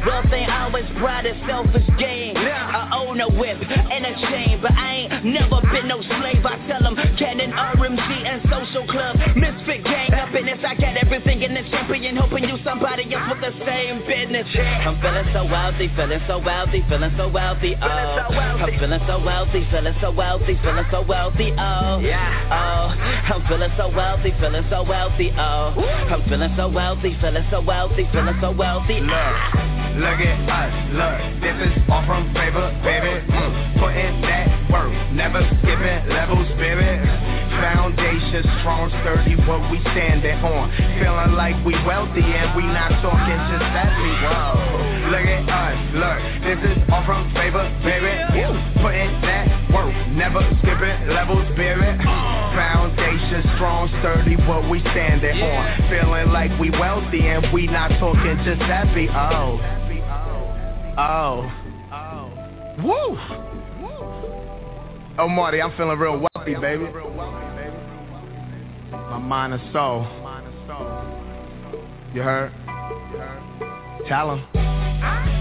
[0.07, 2.37] wealth ain't always bright as selfish gain.
[2.37, 6.45] I own a whip and a chain, but I ain't never been no slave.
[6.45, 9.17] I tell them Canon, RMG, and Social Club.
[9.35, 10.59] Misfit gang up in this.
[10.65, 12.15] I got everything in the champion.
[12.15, 14.47] Hoping you somebody else with the same business.
[14.55, 17.75] I'm feeling so wealthy, feeling so wealthy, feeling so wealthy.
[17.81, 21.51] Oh, I'm feeling so wealthy, feeling so wealthy, feeling so wealthy.
[21.59, 22.31] Oh, Yeah.
[22.49, 25.31] Oh, I'm feeling so wealthy, feeling so wealthy.
[25.37, 25.75] Oh,
[26.09, 29.01] I'm feeling so wealthy, feeling so wealthy, feeling so wealthy.
[29.01, 29.35] Look,
[29.99, 33.11] look at us, look, this is all from favor, baby.
[33.27, 33.79] Mm.
[33.79, 37.40] Putting that work, never skipping level spirit.
[37.61, 40.73] Foundation strong, sturdy, what we standing on.
[40.97, 44.11] Feeling like we wealthy and we not talking just badly.
[44.25, 48.09] Whoa, look at us, look, this is all from favor, baby.
[48.81, 52.01] Putting that work, never skipping level spirit.
[52.01, 55.89] Foundation strong, sturdy, what we standing on.
[55.89, 59.07] Feeling like we wealthy and we not talking just happy.
[59.13, 59.61] Oh.
[60.97, 61.45] Oh.
[62.81, 63.17] Woo!
[65.19, 66.85] Oh, Marty, I'm feeling real wealthy, baby.
[69.11, 70.07] My mind and soul.
[72.13, 72.53] You heard?
[74.07, 75.40] Tell 'em.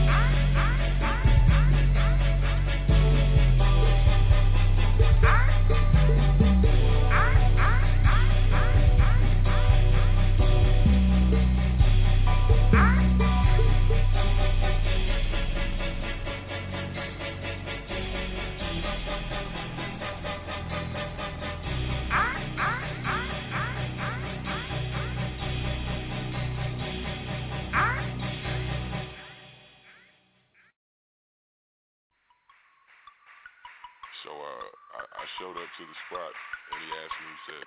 [35.21, 36.33] I showed up to the spot,
[36.73, 37.65] and he asked me, he said,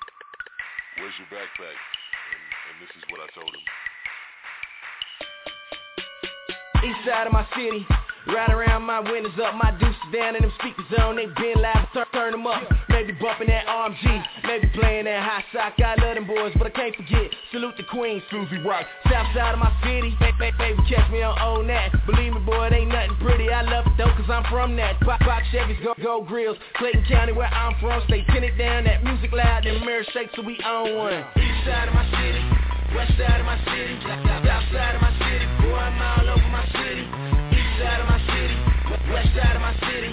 [0.97, 3.61] "Where's your backpack?" And, and this is what I told him.
[6.81, 7.85] East side of my city.
[8.27, 11.17] Ride around my windows up, my deuces down and them speakers on.
[11.17, 12.63] They been loud, turn, turn them up.
[12.88, 15.75] Maybe bumping that RMG, maybe playing that hot sock.
[15.83, 17.27] I love them boys, but I can't forget.
[17.51, 18.88] Salute the queen, Susie Rock.
[19.12, 21.91] South side of my city, baby, baby, baby catch me on own that.
[22.07, 23.51] Believe me, boy, it ain't nothing pretty.
[23.51, 25.03] I love it though, cause I'm from that.
[25.03, 26.57] Box, box Chevys, go, go grills.
[26.79, 28.86] Clayton County, where I'm from, stay tinted down.
[28.86, 31.27] That music loud, them mirror shake, so we own one.
[31.36, 32.39] East side of my city,
[32.95, 35.45] west side of my city, south side of my city.
[35.59, 37.22] Boy, I'm all over my city.
[39.13, 40.12] West side of my city,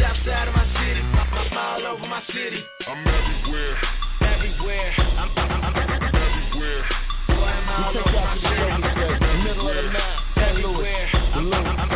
[0.00, 1.00] south side of my city.
[1.02, 2.62] I'm all over my city.
[2.86, 3.76] I'm everywhere,
[4.22, 6.84] Everywhere, I'm, I'm, I'm everywhere.
[7.28, 9.42] boy, I'm all over my city.
[9.44, 10.56] Middle of the night, St.
[10.58, 11.52] Louis, Everywhere, I'm.
[11.52, 11.92] I'm, I'm,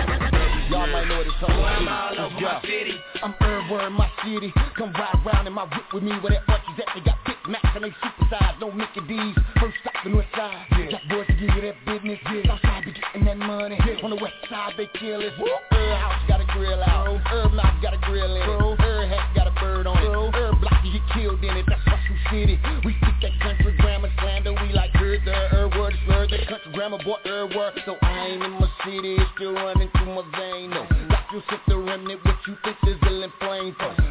[0.70, 2.62] Y'all might know what it's boy, I'm all over about.
[2.62, 2.94] my city.
[3.22, 4.52] I'm Irvin, my city.
[4.76, 6.94] Come ride around in my whip with me where that bunch is at.
[6.94, 9.36] They got Big Macs and they supersize, no Mickey D's.
[9.60, 10.66] First stop the north side.
[10.72, 10.90] Yeah.
[10.90, 12.18] Got boys to give you that business.
[12.24, 12.82] Yeah.
[12.84, 13.78] Be getting that money.
[14.02, 15.32] On the west side they kill us.
[15.70, 17.20] Herb house got a grill out.
[17.26, 19.08] Herb mouth got a grill in it.
[19.08, 20.34] Hat got a bird on it.
[20.34, 21.64] Herb block you get killed in it.
[21.68, 22.58] That's Russell City.
[22.84, 24.52] We speak that country grammar slander.
[24.52, 26.30] We like heard the herb word is word.
[26.30, 27.72] That country grammar boy herb word.
[27.84, 29.16] So I ain't in my city.
[29.16, 30.70] It's still running through my vein.
[30.70, 32.24] No, got you sit the remnant.
[32.24, 34.05] What you think is sizzling flame for?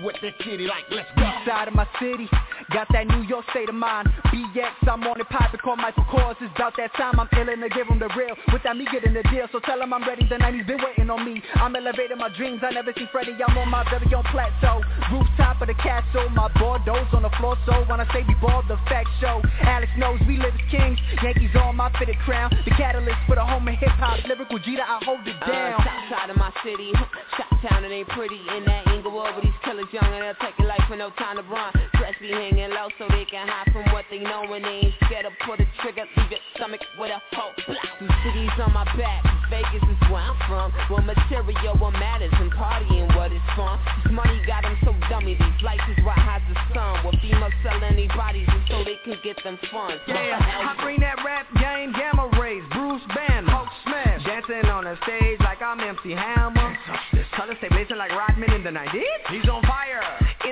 [0.00, 0.84] We all know what city like.
[0.90, 1.22] Let's go.
[1.22, 2.28] East side of my city,
[2.72, 4.08] got that New York state of mind.
[4.30, 6.36] BX, I'm on the pipe and call Michael Kors.
[6.40, 8.36] It's about that time I'm illin' to give give 'em the real.
[8.52, 10.26] Without me getting the deal, so tell tell 'em I'm ready.
[10.26, 11.42] The 90s been waiting on me.
[11.54, 12.60] I'm elevating my dreams.
[12.62, 13.36] I never see Freddie.
[13.42, 14.82] I'm on my very own plateau.
[15.10, 17.56] Rooftop of the castle, my Bordeaux's on the floor.
[17.66, 19.40] So when I say we ball, the facts show.
[19.62, 20.98] Alex knows we live as kings.
[21.22, 22.50] Yankees on my fitted crown.
[22.64, 24.24] The catalyst for the home of hip hop.
[24.26, 25.74] Lyrical Jeter, I hold it down.
[25.74, 26.92] Uh, south side of my city,
[27.36, 30.58] shot town, it ain't pretty in that Inglewood, but these killers young and they'll take
[30.58, 31.72] your life for no time to run.
[31.94, 34.94] Stress be hanging low so they can hide from what they know and they ain't
[35.04, 37.52] scared to pull the trigger, leave your stomach with a hole.
[37.98, 40.72] Two cities on my back, Vegas is where I'm from.
[40.88, 43.78] Well, material, what matters, and partying what is fun.
[44.04, 47.04] This money got them so dummy, these lights is right high as the sun.
[47.04, 50.00] What females sell their bodies just so they can get them funds.
[50.06, 54.96] Yeah, I bring that rap game, gamma rays, Bruce Banner, Hulk smash, dancing on the
[55.02, 56.78] stage like I'm MC Hammer.
[57.12, 59.02] This Colors stay blazing like Rodman in the 90s.
[59.30, 59.99] He's on fire.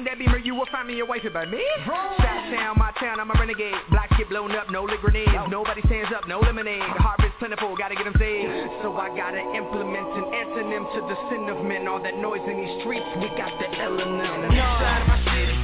[0.09, 1.61] In that beamer, you will find me a wifey by me.
[1.85, 2.17] Shot
[2.49, 3.77] town, my town, I'm a renegade.
[3.93, 5.37] Black shit blown up, no lit grenades.
[5.53, 6.81] Nobody stands up, no lemonade.
[6.97, 8.49] Harvest plentiful, gotta get them saved.
[8.81, 11.85] So I gotta implement an antonym to the sin of men.
[11.85, 14.49] All that noise in these streets, we got the element.
[14.49, 15.57] East side of my city,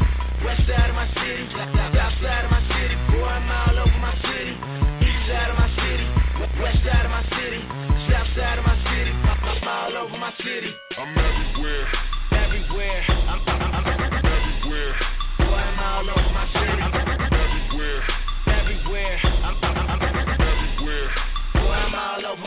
[0.44, 1.44] west side of my city,
[1.96, 2.96] south side of my city.
[3.16, 4.52] Boy, I'm all over my city.
[5.08, 6.04] East side of my city,
[6.60, 7.64] west side of my city,
[8.12, 9.08] south side of my city.
[9.08, 10.68] I'm all over my city.
[11.00, 11.43] I'm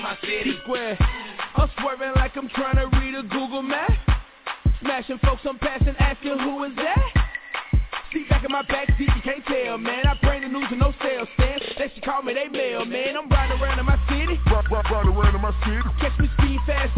[0.07, 0.55] my city.
[0.63, 0.97] Square.
[1.55, 3.91] I'm swerving like I'm trying to read a Google map.
[4.79, 7.27] Smashing folks I'm passing, asking who is that?
[8.13, 10.07] See back in my back seat, you can't tell, man.
[10.07, 11.61] I bring the news and no sales stand.
[11.77, 13.17] They should call me they mail, man.
[13.17, 14.39] I'm riding around in my city.
[14.47, 15.83] Ride, ride, ride around in my city.
[15.99, 16.96] Catch me speed fast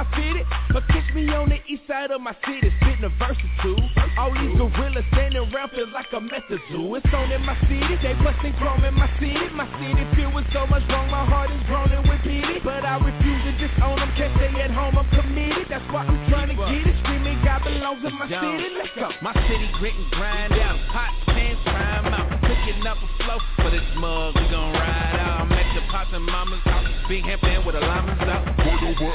[0.00, 0.46] on my fitted.
[0.72, 3.76] But catch me on the east side of my city, spitting a verse or two.
[4.18, 6.94] All these gorillas standing around feel like a method zoo.
[6.94, 9.48] It's on in my city, they busting chrome in my city.
[9.52, 12.60] My city filled with so much wrong, my heart is groaning with pity.
[12.64, 15.66] But I refuse to disown them, can't stay at home, I'm committed.
[15.68, 16.96] That's why I'm trying to get it.
[17.04, 19.08] Screaming God belongs in my city, let's go.
[19.22, 22.29] My city grit and grind out, hot pants prime out,
[22.70, 24.34] cooking up a flow for this mug.
[24.34, 25.40] We gon' ride out.
[25.42, 28.50] I'm at the pops and mama's house, big hemp with a lineman's out.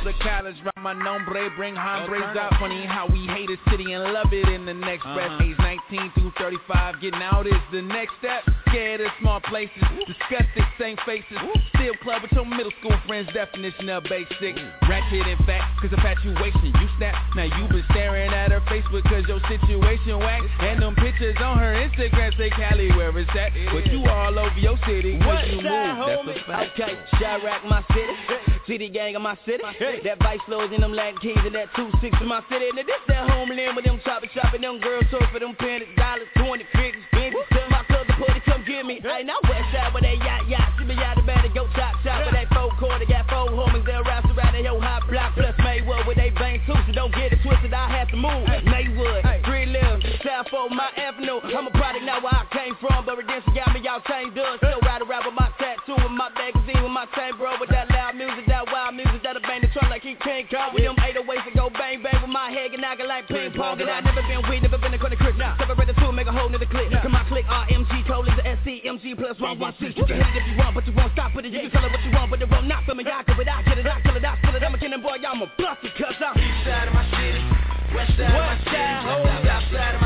[0.06, 2.54] The college round my nombre, bring hombres out.
[2.60, 5.16] Funny how we hate a city and love it in the next uh-huh.
[5.16, 5.42] breath.
[5.42, 5.58] Age
[5.90, 8.46] 19 through 35, getting out is the next step.
[8.70, 11.38] Scared of small places, disgusted, same faces.
[11.74, 14.54] Still club with your middle school friends, definition of basic.
[14.90, 17.16] Ratchet in fact, cause infatuation, you snap.
[17.36, 20.42] Now you been staring at her Facebook cause your situation whack.
[20.60, 23.45] And them pictures on her Instagram say Cali where it's at.
[23.72, 26.80] But you all over your city West you side, that's a fact.
[26.80, 28.16] Okay, Chiraq, my city.
[28.68, 29.62] City gang of my city.
[30.04, 32.66] That Vice Lords and them Latin Kings and that 2-6 in my city.
[32.74, 36.28] Now this that homeland with them shopping, shopping, them girls so for them pennies, dollars,
[36.38, 37.38] 20, 50, 50.
[37.54, 39.00] Tell my cousin party, come get me.
[39.06, 40.74] Hey, now West Side where they yacht, yacht.
[40.80, 42.26] See me out the bed and go chop, chop.
[42.26, 45.38] Where they four quarter, got four homies, they'll wrap around the whole hot block.
[45.38, 48.50] Plus Maywood with they vein too, so don't get it twisted, I have to move.
[48.66, 49.22] Maywood,
[50.36, 51.40] half on my avenue.
[51.40, 54.60] I'm a product now where I came from, but redemption got me all chained up.
[54.60, 57.56] Still ride around with my tattoo and my magazine with my chain, bro.
[57.56, 60.76] With that loud music, that wild music, that'll bang the trunk like he can't come.
[60.76, 63.08] With them eight oh ways to go bang bang with my head and I can
[63.08, 63.80] like ping pong.
[63.80, 65.40] And I never been weed, never been a corner crib.
[65.40, 66.92] Now, Separate the two, make a whole nother clip.
[67.00, 69.96] Come on, click RMG, code is the SCMG plus 116.
[69.96, 71.56] You can hate it if you want, but you won't stop with it.
[71.56, 73.08] You can tell it what you want, but it won't not for me.
[73.08, 74.64] I can, but I get it, I kill it, I spill it.
[74.68, 77.40] I'm a cannon boy, I'm a buster, cause I'm east side of my city,
[77.96, 80.05] west side of my city, south side of my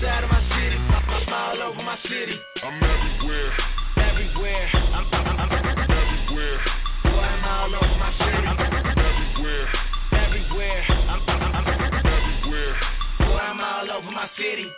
[0.00, 0.76] side of my city.
[0.76, 2.40] I'm all over my city.
[2.62, 3.52] I'm everywhere.
[3.96, 4.68] Everywhere.
[4.96, 6.58] I'm, I'm, I'm, I'm everywhere.
[7.04, 8.46] Boy, I'm all over my city.
[8.48, 9.68] I'm Everywhere.
[10.12, 10.84] Everywhere.
[10.88, 12.74] I'm, I'm, I'm, I'm everywhere.
[13.18, 14.72] Boy, I'm all over my city.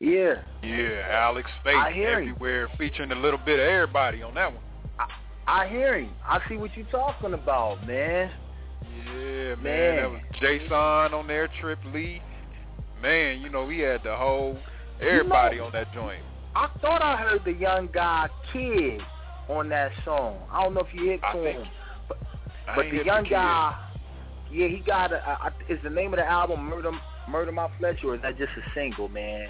[0.00, 0.34] Yeah.
[0.62, 2.30] Yeah, Alex Faith I hear you.
[2.32, 4.62] everywhere, featuring a little bit of everybody on that one.
[5.46, 6.10] I hear him.
[6.26, 8.30] I see what you're talking about, man.
[9.06, 9.96] Yeah, man, Man.
[9.96, 12.22] that was Json on there, Trip Lee.
[13.02, 14.58] Man, you know we had the whole
[15.00, 16.22] everybody know- on that joint.
[16.54, 19.00] I thought I heard the young guy Kid
[19.48, 20.38] on that song.
[20.50, 21.68] I don't know if you hit I to him,
[22.08, 22.18] but
[22.74, 23.30] but the young Kid.
[23.30, 23.76] guy,
[24.50, 25.16] yeah, he got a.
[25.16, 26.90] a, a is the name of the album Murder
[27.28, 29.48] Murder My Flesh or is that just a single, man?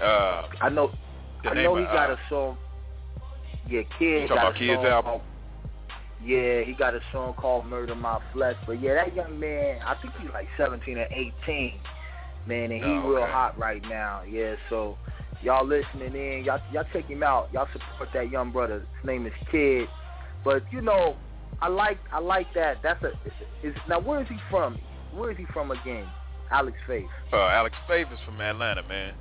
[0.00, 0.90] Uh, I know,
[1.44, 2.56] I know he of, got uh, a song.
[3.68, 5.10] Yeah, Kid You talking about Kid's song album?
[5.12, 5.22] called-
[6.24, 8.54] yeah, he got a song called Murder My Flesh.
[8.66, 11.72] But yeah, that young man, I think he's like 17 or 18,
[12.46, 13.32] man, and he Oh, real okay.
[13.32, 14.22] hot right now.
[14.22, 14.96] Yeah, so
[15.42, 17.48] y'all listening in, y'all y'all check him out.
[17.52, 18.80] Y'all support that young brother.
[18.80, 19.88] His name is Kid.
[20.44, 21.16] But you know,
[21.60, 22.76] I like I like that.
[22.84, 23.12] That's a
[23.66, 24.78] is now where is he from?
[25.12, 26.06] Where is he from again?
[26.52, 27.06] Alex Faith.
[27.32, 29.14] uh, Alex Faith is from Atlanta, man.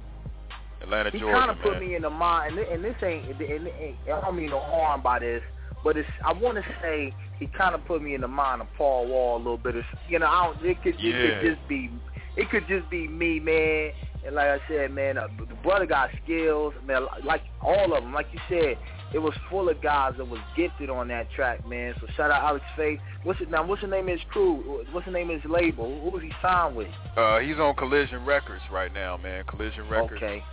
[0.82, 3.42] Atlanta, He Georgia, kind of put me in the mind, and, and this ain't, and
[3.42, 5.42] ain't, I don't mean no harm by this,
[5.84, 8.68] but it's, I want to say he kind of put me in the mind of
[8.78, 9.76] Paul Wall a little bit.
[9.76, 11.14] It's, you know, I don't, it could, Yeah.
[11.16, 11.90] it could just be,
[12.38, 13.92] it could just be me, man.
[14.26, 17.08] And like I said, man, uh, the brother got skills, man.
[17.24, 18.78] Like all of them, like you said,
[19.14, 21.96] it was full of guys that was gifted on that track, man.
[22.00, 23.00] So shout out Alex Faith.
[23.24, 23.66] What's it now?
[23.66, 24.84] What's the name of his crew?
[24.92, 26.00] What's the name of his label?
[26.04, 26.88] Who was he signed with?
[27.18, 29.44] Uh, he's on Collision Records right now, man.
[29.46, 30.22] Collision Records.
[30.22, 30.44] Okay.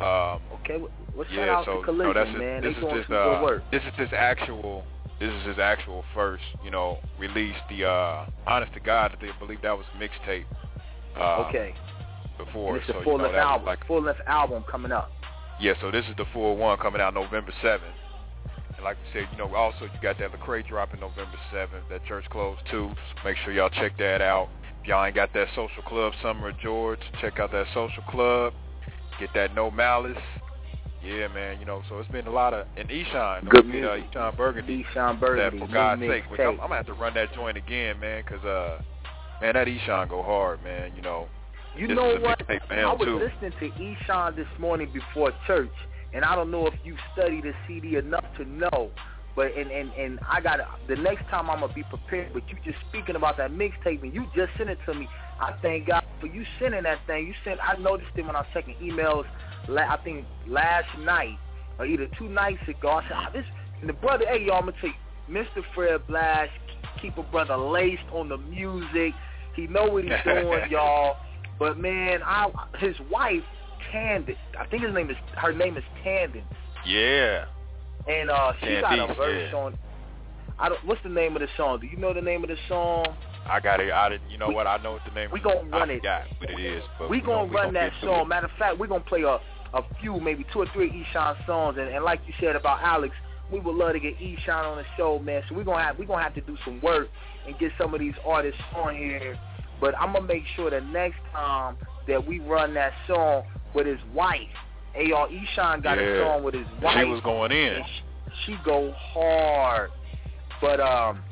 [0.00, 0.78] Um, Okay.
[1.14, 2.62] What's yeah, out so to Collision, no, that's his, man.
[2.62, 4.84] this they is his uh, this is his actual
[5.18, 7.56] this is his actual first, you know, release.
[7.68, 10.44] The uh, honest to God, I believe that was mixtape.
[11.18, 11.74] Uh, okay.
[12.36, 13.66] Before, And it's so a full you know length album.
[13.66, 15.10] like full length album coming up.
[15.60, 15.72] yeah.
[15.80, 17.96] So this is the full one coming out November seventh.
[18.76, 21.82] And like we said, you know, also you got that Lecrae dropping November seventh.
[21.90, 22.92] That Church Clothes too.
[22.94, 24.48] So make sure y'all check that out.
[24.82, 28.52] If y'all ain't got that social club, Summer of George, check out that social club.
[29.18, 30.16] Get that No Malice.
[31.04, 31.58] Yeah, man.
[31.60, 33.48] You know, so it's been a lot of and Eshon.
[33.48, 34.12] Good forget, uh, music.
[34.12, 34.86] Eshon Burgundy.
[34.94, 36.50] Eshon Burgundy, That for God's sake, which I'm.
[36.52, 38.80] I'm gonna have to run that joint again, man, 'cause uh,
[39.40, 40.92] man, that Eshon go hard, man.
[40.96, 41.28] You know.
[41.76, 42.42] You this know what?
[42.48, 43.18] I was too.
[43.18, 45.70] listening to Eshon this morning before church,
[46.12, 48.90] and I don't know if you studied the CD enough to know.
[49.36, 50.58] But and and and I got
[50.88, 52.32] the next time I'm gonna be prepared.
[52.32, 55.08] But you just speaking about that mixtape, and you just sent it to me.
[55.40, 57.26] I thank God for you sending that thing.
[57.26, 57.60] You sent.
[57.60, 59.24] I noticed it when I was checking emails.
[59.68, 61.38] I think last night
[61.78, 62.88] or either two nights ago.
[62.88, 63.44] I said, ah, this.
[63.80, 64.96] And the brother, hey y'all, I'm gonna tell you,
[65.30, 65.62] Mr.
[65.74, 66.48] Fred Blass,
[67.00, 69.14] keep a brother laced on the music.
[69.54, 71.16] He know what he's doing, y'all.
[71.58, 73.42] But man, I his wife
[73.92, 74.36] Tandon.
[74.58, 76.42] I think his name is her name is Tandon,
[76.86, 77.46] Yeah.
[78.08, 79.58] and uh she got a verse yeah.
[79.58, 79.78] on.
[80.58, 80.84] I don't.
[80.84, 81.80] What's the name of the song?
[81.80, 83.06] Do you know the name of the song?
[83.50, 83.90] I got it.
[83.92, 84.30] I didn't.
[84.30, 84.66] You know what?
[84.66, 85.30] I know what the name.
[85.32, 85.44] we is.
[85.44, 85.98] gonna run I it.
[85.98, 86.82] forgot what it is.
[86.98, 88.22] But we we gonna we run gonna that song.
[88.22, 88.28] it.
[88.28, 89.38] Matter of fact, we're gonna play a
[89.74, 93.14] a few, maybe two or three Eshon songs, and, and like you said about Alex,
[93.52, 95.42] we would love to get Eshon on the show, man.
[95.48, 97.08] So we're gonna have we gonna have to do some work
[97.46, 99.38] and get some of these artists on here.
[99.80, 101.76] But I'm gonna make sure the next time
[102.06, 103.42] that we run that song
[103.74, 104.40] with his wife,
[104.94, 106.24] hey y'all, Eshon got a Yeah.
[106.24, 106.96] song with his wife.
[106.98, 107.82] She was going in.
[108.46, 109.90] she, she go hard.
[110.60, 111.22] But um,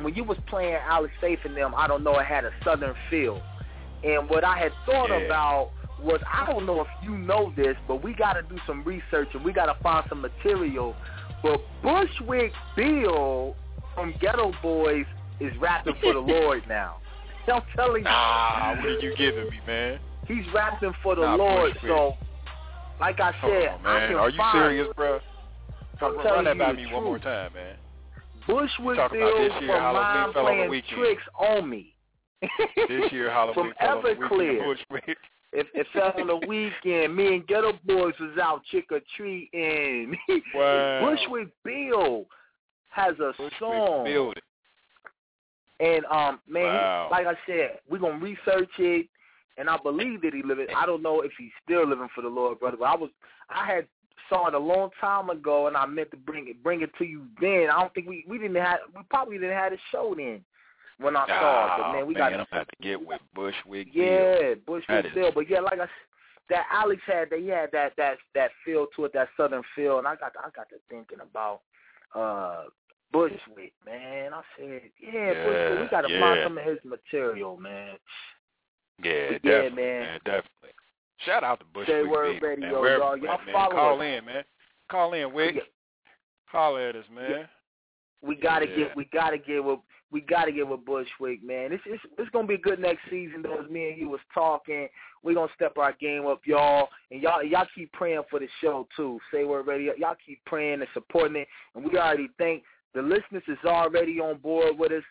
[0.00, 2.94] when you was playing Alex Faith and them, I don't know, it had a southern
[3.10, 3.40] feel.
[4.04, 5.24] And what I had thought Yeah.
[5.26, 5.70] about
[6.00, 9.28] was, I don't know if you know this, but we got to do some research
[9.34, 10.96] and we got to find some material.
[11.42, 13.54] But Bushwick Bill
[13.94, 15.06] from Geto Boys
[15.40, 16.96] is rapping for the Lord now.
[17.52, 18.08] I'm telling you.
[18.08, 19.98] Ah, what are you giving me, man?
[20.26, 21.74] He's rapping for the Nah, Lord.
[21.74, 21.90] Bushwick.
[21.90, 22.14] So,
[23.00, 24.08] like I said, on, I man.
[24.08, 25.18] can Are you find serious, bro?
[26.00, 27.76] I'm Run telling that you by me one more time, man.
[28.46, 31.94] Bushwick about Bill from year, on the playing tricks on me.
[32.88, 34.64] this year Halloween From fell on the weekend, Everclear.
[34.64, 35.16] Bushwick.
[35.52, 37.14] It, it fell on the weekend.
[37.14, 40.16] Me and Geto Boys was out trick or treating.
[40.54, 41.00] Wow.
[41.14, 42.26] Bushwick Bill
[42.90, 44.04] has a song.
[44.04, 44.42] Build it.
[45.80, 49.06] And um, man, he- like I said, we're gonna research it,
[49.58, 50.66] and I believe that he living.
[50.76, 52.76] I don't know if he's still living for the Lord, brother.
[52.78, 53.10] But I was,
[53.50, 53.86] I had
[54.32, 57.04] saw it a long time ago, and I meant to bring it, bring it to
[57.04, 57.68] you then.
[57.70, 60.42] I don't think we we didn't have, we probably didn't have a show then
[60.98, 61.78] when I saw it.
[61.78, 63.92] But Oh, man, we man, got I'm gonna get with Bushwick.
[63.92, 64.04] Bill.
[64.04, 65.32] yeah, That Bushwick is- Bill.
[65.34, 65.86] But yeah, like I,
[66.50, 69.98] that Alex had, that he had that that that feel to it, that southern feel,
[69.98, 71.60] and I got I got to thinking about
[72.14, 72.64] uh
[73.12, 74.32] Bushwick, man.
[74.32, 77.96] I said, yeah, Bushwick, we got to find some of his material, man.
[79.02, 80.20] Yeah, But yeah, definitely, man.
[80.24, 80.70] definitely.
[81.26, 82.80] Shout out to Bushwick Say word Bill, radio, man.
[82.80, 83.16] Wherever y'all.
[83.16, 83.52] Y'all man.
[83.54, 84.04] follow Call us.
[84.04, 84.44] in, man.
[84.90, 85.56] Call in, Wick.
[86.46, 87.48] Holler at us, man.
[88.22, 88.76] We gotta Yeah.
[88.76, 91.72] get we gotta get with we gotta get with Bushwick, man.
[91.72, 94.20] It's it's it's gonna be a good next season though as me and you was
[94.34, 94.88] talking.
[95.22, 96.88] We're gonna step our game up, y'all.
[97.10, 99.18] And y'all y'all keep praying for the show too.
[99.32, 99.94] Say word radio.
[99.96, 101.48] Y'all keep praying and supporting it.
[101.74, 102.62] And we already think
[102.94, 105.04] the listeners is already on board with us.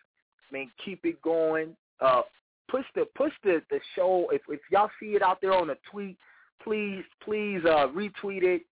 [0.50, 1.76] I mean, keep it going.
[2.00, 2.22] Uh
[2.72, 4.28] push the push the, the show.
[4.32, 6.18] If if y'all see it out there on a tweet,
[6.64, 8.64] please please uh retweet it.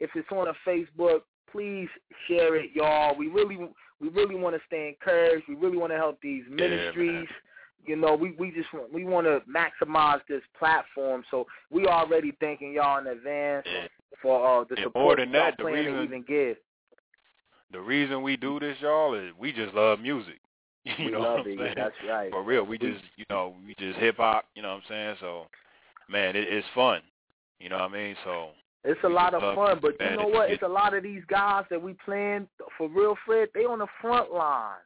[0.00, 1.88] If it's on a Facebook, please
[2.28, 3.16] share it, y'all.
[3.18, 3.58] We really
[4.00, 5.44] we really want to stay encouraged.
[5.48, 7.26] We really want to help these ministries.
[7.86, 11.24] you know, we we just want, we want to maximize this platform.
[11.30, 13.66] So we already thanking y'all in advance
[14.22, 16.56] for uh, the And support more than y'all that, the plan to even give.
[17.72, 20.40] The reason we do this, y'all, is we just love music.
[20.98, 21.58] You We know what I'm it.
[21.58, 21.74] saying?
[21.76, 22.30] That's right.
[22.30, 24.44] For real, we just, you know, we just hip hop.
[24.54, 25.16] You know what I'm saying?
[25.20, 25.46] So,
[26.08, 27.00] man, it, it's fun.
[27.60, 28.16] You know what I mean?
[28.24, 28.50] So,
[28.84, 30.50] It's a lot of fun, but you know what?
[30.50, 33.48] It's a lot of these guys that we playing for real, Fred.
[33.54, 34.76] They on the front line.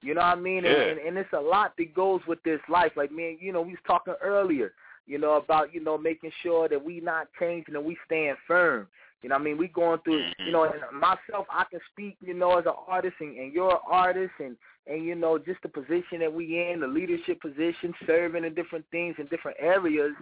[0.00, 0.64] You know what I mean?
[0.64, 0.70] Yeah.
[0.72, 2.92] and, and it's a lot that goes with this life.
[2.96, 4.72] Like me, and you know, we was talking earlier.
[5.06, 8.88] You know about you know making sure that we not changing and we staying firm.
[9.22, 9.58] You know what I mean?
[9.58, 10.22] We going through.
[10.22, 10.46] Mm-hmm.
[10.46, 12.16] You know, and myself, I can speak.
[12.20, 14.56] You know, as an artist, and, and you're an artist, and
[14.86, 18.84] and you know just the position that we in, the leadership position, serving in different
[18.90, 20.12] things in different areas.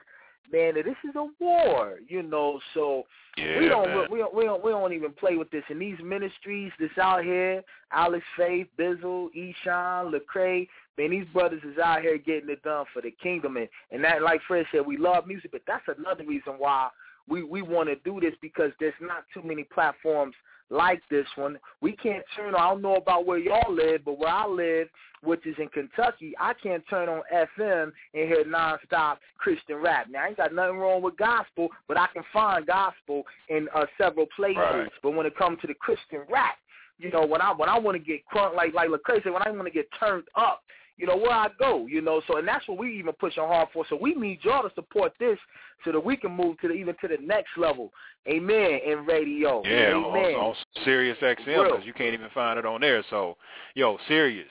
[0.52, 1.98] Man, this is a war.
[2.08, 3.04] You know, so
[3.36, 4.06] yeah, we don't man.
[4.10, 5.62] we don't we don't we don't even play with this.
[5.68, 10.66] And these ministries that's out here, Alex Faith, Bizzle, Eshon, Lecrae,
[10.98, 13.56] man, these brothers is out here getting it done for the kingdom.
[13.56, 16.88] And and that, like Fred said, we love music, but that's another reason why
[17.28, 20.34] we we want to do this because there's not too many platforms
[20.70, 21.58] like this one.
[21.80, 22.60] We can't turn on.
[22.60, 24.88] I don't know about where y'all live, but where I live,
[25.22, 30.06] which is in Kentucky, I can't turn on FM and hear nonstop Christian rap.
[30.10, 33.86] Now, I ain't got nothing wrong with gospel, but I can find gospel in uh,
[33.98, 34.58] several places.
[34.58, 34.88] Right.
[35.02, 36.54] But when it comes to the Christian rap,
[36.98, 39.42] you know, when I when I want to get crunk, like like Lecrae said, when
[39.42, 40.62] I want to get turned up,
[41.00, 42.20] you know, where I go, you know.
[42.26, 43.86] So and that's what we even pushing hard for.
[43.88, 45.38] So we need y'all to support this
[45.84, 47.90] so that we can move to the even to the next level.
[48.28, 48.80] Amen.
[48.86, 49.62] In radio.
[49.64, 50.34] Yeah, Amen.
[50.34, 53.02] on, on Sirius XM because you can't even find it on there.
[53.08, 53.38] So,
[53.74, 54.46] yo, Sirius,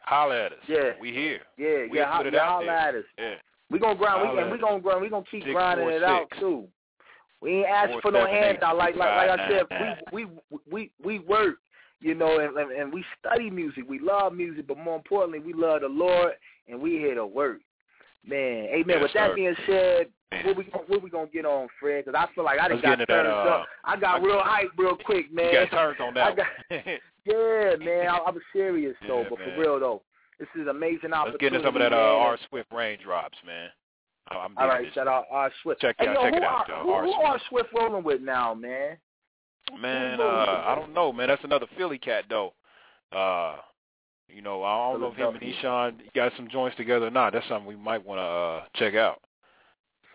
[0.00, 0.58] holla at us.
[0.68, 0.90] Yeah.
[1.00, 1.40] we here.
[1.56, 2.76] Yeah, we yeah, put it yeah, out holla there.
[2.76, 3.04] at us.
[3.16, 3.34] Yeah.
[3.70, 4.20] We gonna grind.
[4.20, 4.52] We Holla can.
[4.52, 5.00] We gonna grind.
[5.00, 6.68] We gonna keep Six, grinding four, it out too.
[7.40, 8.76] We ain't asking for no handout.
[8.76, 10.26] Like like like I said, we
[10.70, 11.56] we we we work.
[12.00, 13.84] You know, and, and we study music.
[13.88, 16.34] We love music, but more importantly, we love the Lord,
[16.68, 17.58] and we here to work.
[18.24, 18.84] Man, amen.
[18.88, 19.34] Yes, With that sir.
[19.34, 20.06] being said,
[20.44, 22.04] what we what we gonna get on, Fred?
[22.04, 23.66] Because I feel like I just got get into that, uh, up.
[23.84, 25.46] I got real hype real quick, man.
[25.46, 26.36] You got turned on I that.
[26.36, 26.46] got,
[27.24, 28.08] yeah, man.
[28.08, 29.48] I, I was serious though, Yeah, but man.
[29.54, 30.02] for real though,
[30.38, 31.96] this is an amazing Let's get into some of that uh.
[31.96, 33.70] R Swift raindrops, man.
[34.30, 34.94] I- I'm All right, this.
[34.94, 35.80] shout out R Swift.
[35.80, 37.44] Check hey, it out, yo, check it out, yo, who, R who Swift.
[37.48, 38.98] Swift rolling with now, man?
[39.80, 40.64] Man, uh.
[40.66, 41.28] I don't know, man.
[41.28, 42.52] That's another Philly cat though.
[43.12, 43.56] Uh,
[44.28, 47.32] you know, I don't know if him and Eshon got some joints together or not.
[47.32, 49.20] That's something we might want to uh, check out.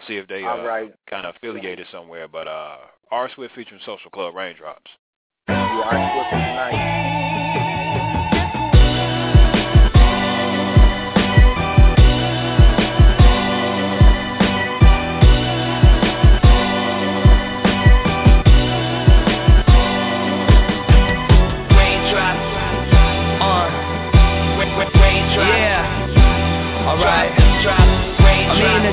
[0.07, 0.93] See if they uh, right.
[1.09, 2.27] kind of affiliated somewhere.
[2.27, 2.77] But uh,
[3.11, 4.91] R Swift featuring Social Club Raindrops.
[5.47, 7.62] Yeah, R Swift is nice.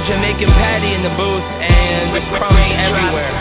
[0.07, 3.33] Jamaican patty in the booth and with crumbs everywhere.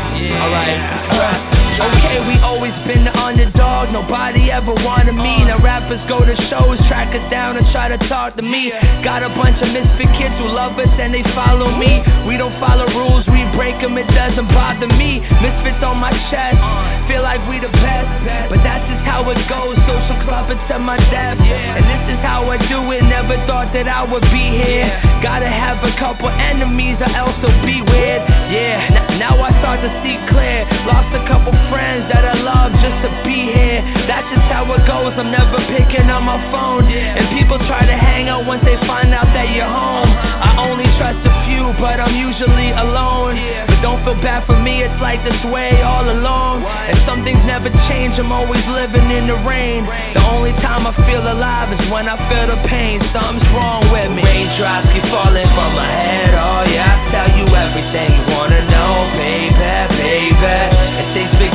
[0.43, 0.79] Alright.
[1.13, 1.55] Uh.
[1.79, 3.78] Okay, we always been the underdog.
[3.91, 5.45] Nobody ever wanted me.
[5.49, 8.69] Now rappers go to shows, track us down and try to talk to me.
[9.01, 12.01] Got a bunch of misfit kids who love us and they follow me.
[12.29, 15.25] We don't follow rules, we break them, it doesn't bother me.
[15.41, 16.61] Misfits on my chest,
[17.09, 18.07] feel like we the best,
[18.53, 19.73] but that's just how it goes.
[19.89, 21.41] Social club until my death.
[21.41, 24.85] And this is how I do it, never thought that I would be here.
[25.25, 28.21] Gotta have a couple enemies or else it'll be weird.
[28.53, 30.69] Yeah, now I start to see clear.
[30.85, 33.78] Lost a couple friends that I love just to be here.
[34.07, 36.85] That's just how it goes, I'm never picking up my phone.
[36.89, 40.09] And people try to hang out once they find out that you're home.
[40.09, 43.37] I only trust a few, but I'm usually alone.
[43.69, 46.65] But don't feel bad for me, it's like this way all along.
[46.65, 49.85] And some things never change, I'm always living in the rain.
[50.13, 52.99] The only time I feel alive is when I feel the pain.
[53.15, 54.23] Something's wrong with me.
[54.23, 56.87] Raindrops keep falling from my head, oh yeah.
[56.89, 59.53] I tell you everything you wanna know, baby,
[59.97, 60.57] baby.
[60.99, 61.53] And things been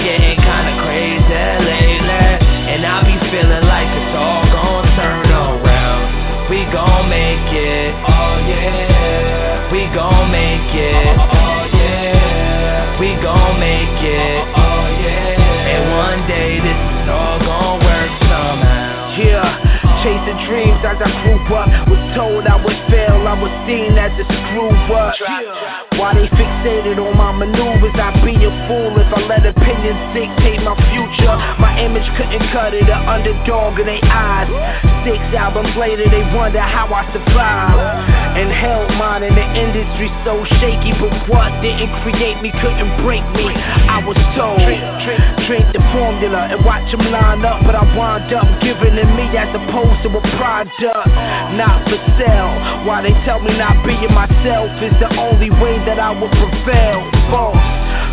[20.97, 21.94] dreams as
[22.43, 22.57] I.
[22.65, 25.15] Was told I would fail, I was seen as a screw up.
[25.95, 27.95] Why they fixated on my maneuvers?
[27.95, 31.35] I'd be a fool if I let opinions dictate my future.
[31.63, 34.51] My image couldn't cut it, an underdog in their eyes.
[35.07, 37.79] Six albums later, they wonder how I survived.
[38.35, 43.23] And held mine in the industry so shaky, but what didn't create me couldn't break
[43.39, 43.47] me.
[43.55, 44.59] I was told,
[45.47, 49.31] drink the formula and watch them line up, but I wound up giving it me
[49.39, 50.75] as opposed to a product,
[51.55, 52.24] not for sale.
[52.85, 57.01] Why they tell me not being myself is the only way that I will prevail.
[57.33, 57.57] False.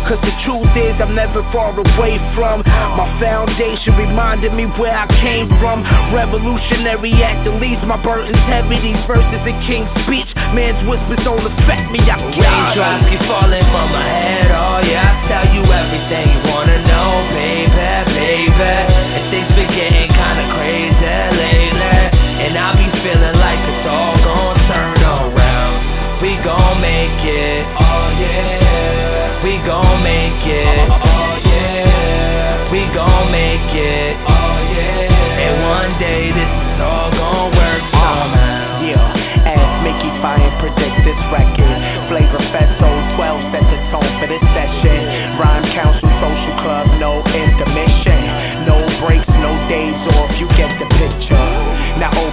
[0.08, 2.64] Cause the truth is I'm never far away from.
[2.66, 5.84] My foundation reminded me where I came from.
[6.10, 8.80] Revolutionary act that leaves my burdens heavy.
[8.82, 12.00] These verses in King's speech Man's whispers don't affect me.
[12.04, 16.84] I Raindrops keep falling from my head, oh yeah I tell you everything you wanna
[16.84, 18.91] know, baby, baby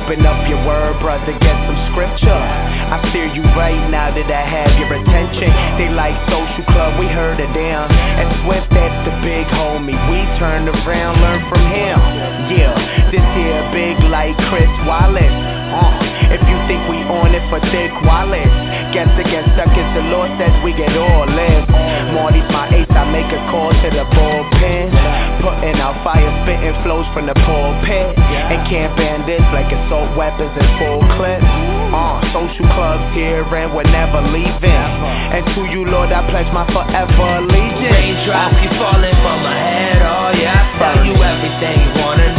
[0.09, 2.33] open up your word, brother, get some scripture.
[2.33, 5.53] I fear you right now that I have your attention.
[5.77, 7.85] They like Social Club, we heard of them.
[7.93, 9.93] And Swift, that's the big homie.
[10.09, 11.97] We turned around, learn from him.
[12.49, 12.73] Yeah,
[13.13, 15.37] this here big like Chris Wallace.
[15.77, 15.93] Uh,
[16.33, 18.49] if you think we on it for thick wallets,
[18.89, 21.61] guess against suckers, the Lord says we get all in.
[22.17, 25.08] Marty's my ace, I make a call to the bullpen.
[25.59, 28.15] Putting our fire, spitting flows from the pulpit.
[28.15, 31.43] And can't ban this like assault weapons and full clip.
[31.91, 34.87] Uh, social clubs here and we're never leaving.
[35.35, 37.91] And to you, Lord, I pledge my forever allegiance.
[37.91, 42.29] Raindrops keep falling from my head, oh yeah I tell you everything you wanna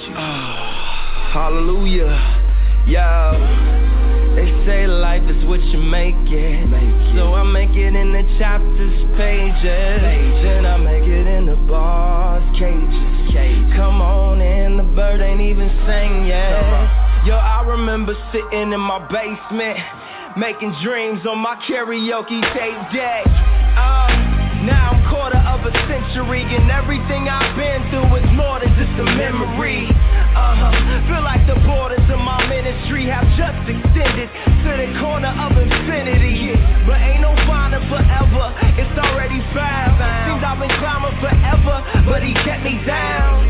[0.00, 0.14] you.
[1.34, 2.12] Hallelujah.
[2.86, 3.78] Yo.
[4.38, 6.66] They say life is what you make it.
[6.70, 7.16] make it.
[7.16, 9.98] So I make it in the chapters, pages.
[9.98, 10.46] pages.
[10.46, 13.34] And I make it in the bars, cages.
[13.34, 13.74] cages.
[13.74, 16.62] Come on in, the bird ain't even sing yet.
[17.26, 19.78] Yo, I remember sitting in my basement,
[20.38, 23.26] making dreams on my karaoke tape deck.
[23.74, 24.06] Uh,
[24.62, 25.07] now I'm
[25.88, 29.88] century And everything I've been through is more than just a memory.
[29.88, 35.56] Uh-huh, feel like the borders of my ministry have just extended To the corner of
[35.56, 36.52] infinity.
[36.84, 39.98] But ain't no finding forever, it's already found.
[40.28, 41.76] Seems I've been climbing forever,
[42.06, 43.40] but he kept me down.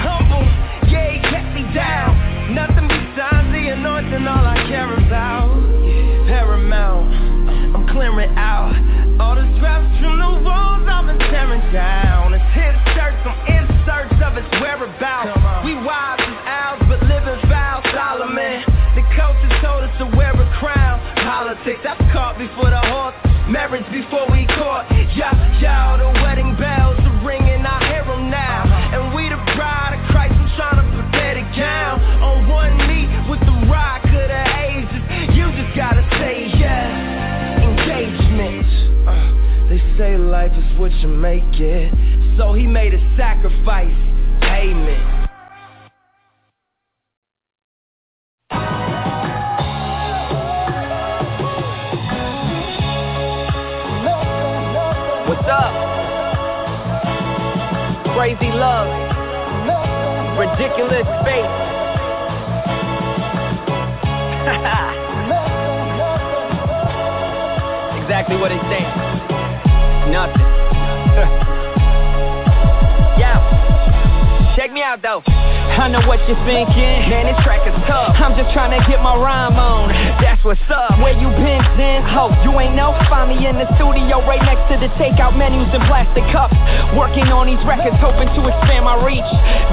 [0.00, 0.44] Humble,
[0.88, 2.16] yeah, he kept me down.
[2.54, 5.52] Nothing besides the anointing, all I care about.
[6.26, 7.13] Paramount.
[7.74, 8.70] I'm clearing out
[9.18, 12.30] all the scraps from the walls I've been tearing down.
[12.30, 15.66] It's hip search, I'm in search of its whereabouts.
[15.66, 18.62] We wives as owls, but living foul, Solomon.
[18.94, 21.02] The culture told us to wear a crown.
[21.18, 23.18] Politics, I've caught before the horse.
[23.50, 24.86] Marriage before we caught.
[25.18, 26.13] Yeah, yeah, the
[40.78, 41.92] what you make it.
[42.38, 43.92] So he made a sacrifice.
[44.42, 45.20] Amen.
[55.28, 55.72] What's up?
[58.14, 58.88] Crazy love.
[60.38, 61.50] Ridiculous faith.
[68.04, 69.13] exactly what it says.
[70.10, 70.40] Nothing.
[73.18, 73.63] yeah.
[74.64, 75.20] Check me out though.
[75.28, 77.12] I know what you're thinking.
[77.12, 78.16] Man, this track is tough.
[78.16, 79.92] I'm just trying to get my rhyme on.
[80.24, 80.96] That's what's up.
[81.04, 82.08] Where you been, since?
[82.16, 82.96] Oh, you ain't know?
[83.12, 86.56] Find me in the studio right next to the takeout menus and plastic cups.
[86.96, 89.26] Working on these records, hoping to expand my reach.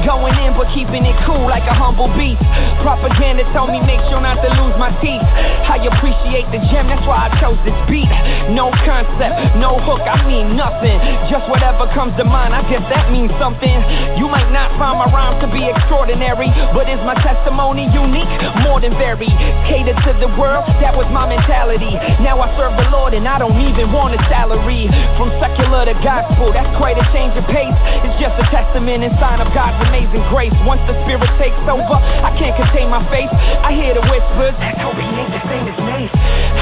[0.04, 2.44] Going in, but keeping it cool like a humble beast.
[2.84, 5.24] Propaganda told me make sure not to lose my teeth.
[5.72, 8.12] I appreciate the gem, that's why I chose this beat.
[8.52, 11.00] No concept, no hook, I mean nothing.
[11.32, 13.78] Just whatever comes to mind, I guess that means something.
[14.20, 18.34] You might not find my rhymes to be extraordinary, but is my testimony unique?
[18.66, 19.30] More than very.
[19.70, 21.94] Catered to the world, that was my mentality.
[22.18, 24.90] Now I serve the Lord and I don't even want a salary.
[25.22, 27.78] From secular to gospel, that's quite a change of pace.
[28.02, 30.56] It's just a testament and sign of God's amazing grace.
[30.66, 33.30] Once the spirit takes over, I can't contain my face.
[33.62, 36.10] I hear the whispers, that Toby ain't the same as Mase.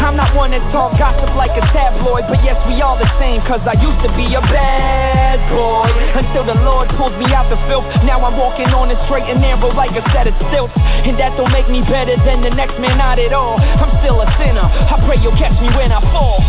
[0.03, 3.39] I'm not one that talk gossip like a tabloid, but yes, we all the same,
[3.47, 5.88] cause I used to be a bad boy.
[6.20, 7.88] Until the Lord pulled me out the filth.
[8.10, 10.74] Now I'm walking on the straight and narrow like a set of stilts.
[11.05, 13.62] And that don't make me better than the next man, not at all.
[13.62, 14.66] I'm still a sinner.
[14.66, 16.41] I pray you'll catch me when I fall.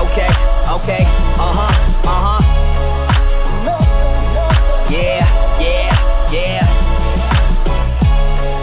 [0.00, 0.32] Okay,
[0.80, 1.04] okay,
[1.36, 2.40] uh huh, uh huh.
[4.96, 5.28] Yeah,
[5.60, 6.64] yeah, yeah.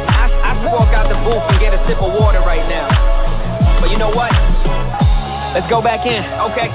[0.09, 2.89] I, I should walk out the booth and get a sip of water right now.
[3.79, 4.33] But you know what?
[5.55, 6.19] Let's go back in,
[6.51, 6.67] okay?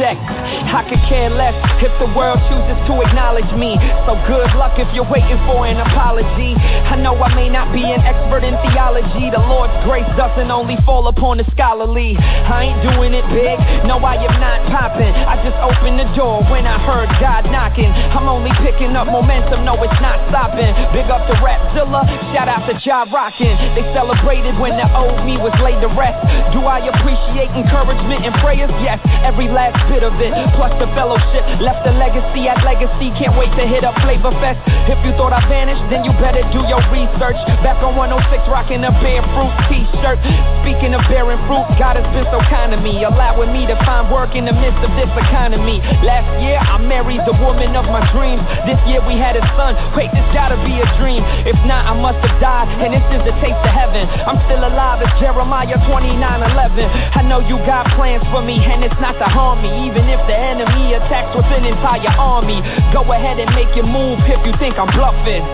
[0.00, 0.16] Check.
[0.16, 1.52] I could care less
[1.84, 3.76] if the world chooses to acknowledge me.
[4.08, 6.56] So good luck if you're waiting for an apology.
[6.56, 9.28] I know I may not be an expert in theology.
[9.28, 12.16] The Lord's grace doesn't only fall upon the scholarly.
[12.16, 15.12] I ain't doing it big, no, I am not popping.
[15.12, 17.92] I just opened the door when I heard God knocking.
[17.92, 20.72] I'm only picking up momentum, no, it's not stopping.
[20.96, 23.76] Big up to Rapzilla, shout out to Ja Rockin'.
[23.76, 26.16] They celebrated when the old me was laid to rest.
[26.56, 28.70] Do I appreciate encouragement and prayers?
[28.82, 30.32] Yes, every last bit of it.
[30.56, 33.10] Plus the fellowship, left a legacy at legacy.
[33.18, 34.58] Can't wait to hit up Flavor Fest.
[34.90, 37.38] If you thought I vanished, then you better do your research.
[37.66, 40.18] Back on 106, rocking a bare fruit t-shirt.
[40.62, 44.06] Speaking of bearing fruit, God has been so kind to me, allowing me to find
[44.12, 45.82] work in the midst of this economy.
[46.06, 48.42] Last year, I married the woman of my dreams.
[48.66, 49.74] This year we had a son.
[49.96, 51.24] Wait, this gotta be a dream.
[51.48, 54.06] If not, I must have died, and this is the taste of heaven.
[54.06, 56.86] I'm still alive as Jeremiah 29:11.
[57.18, 60.20] I know you got plans for me, and it's not to harm me, even if
[60.26, 62.60] the enemy attacks with an entire army.
[62.92, 65.44] Go ahead and make your move if you think I'm bluffing.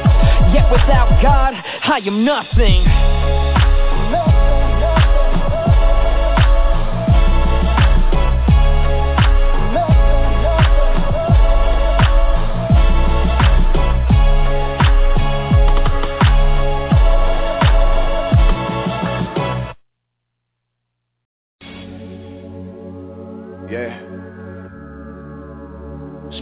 [0.51, 3.58] Yet without God, I am nothing.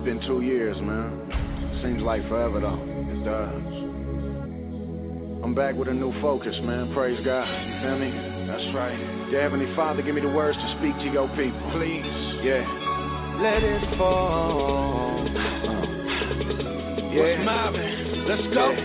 [0.07, 1.81] Been two years, man.
[1.83, 2.79] Seems like forever though.
[2.79, 3.67] It does.
[5.43, 6.95] I'm back with a new focus, man.
[6.95, 7.43] Praise God.
[7.67, 8.13] You feel me?
[8.47, 8.97] That's right.
[9.31, 11.59] Dear Heavenly Father, give me the words to speak to your people.
[11.73, 12.07] Please.
[12.47, 12.63] Yeah.
[13.43, 15.27] Let it fall.
[17.13, 17.43] Yeah.
[17.43, 18.29] Marvin?
[18.29, 18.77] Let's go.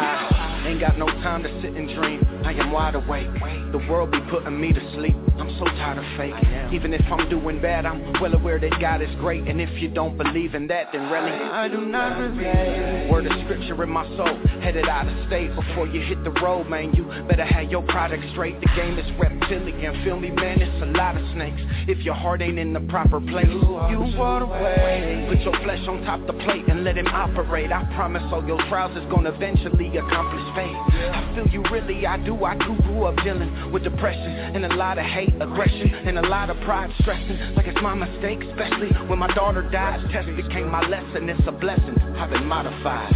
[0.00, 2.24] I ain't got no time to sit and dream.
[2.46, 3.28] I am wide awake.
[3.72, 5.16] The world be putting me to sleep.
[5.42, 6.72] I'm so tired of fake.
[6.72, 9.48] Even if I'm doing bad, I'm well aware that God is great.
[9.48, 13.10] And if you don't believe in that, then really I do not relate.
[13.10, 15.52] Word of scripture in my soul, headed out of state.
[15.56, 18.60] Before you hit the road, man, you better have your product straight.
[18.60, 21.60] The game is reptilian, feel me, man, it's a lot of snakes.
[21.88, 25.26] If your heart ain't in the proper place, you walk away.
[25.28, 27.72] Put your flesh on top the plate and let him operate.
[27.72, 30.76] I promise all your trials is gonna eventually accomplish faith.
[31.10, 32.44] I feel you really, I do.
[32.44, 36.28] I too grew up dealing with depression and a lot of hate, aggression, and a
[36.28, 38.42] lot of pride, stressing like it's my mistake.
[38.42, 41.28] Especially when my daughter died, test became my lesson.
[41.28, 41.98] It's a blessing.
[42.16, 43.14] I've been modified.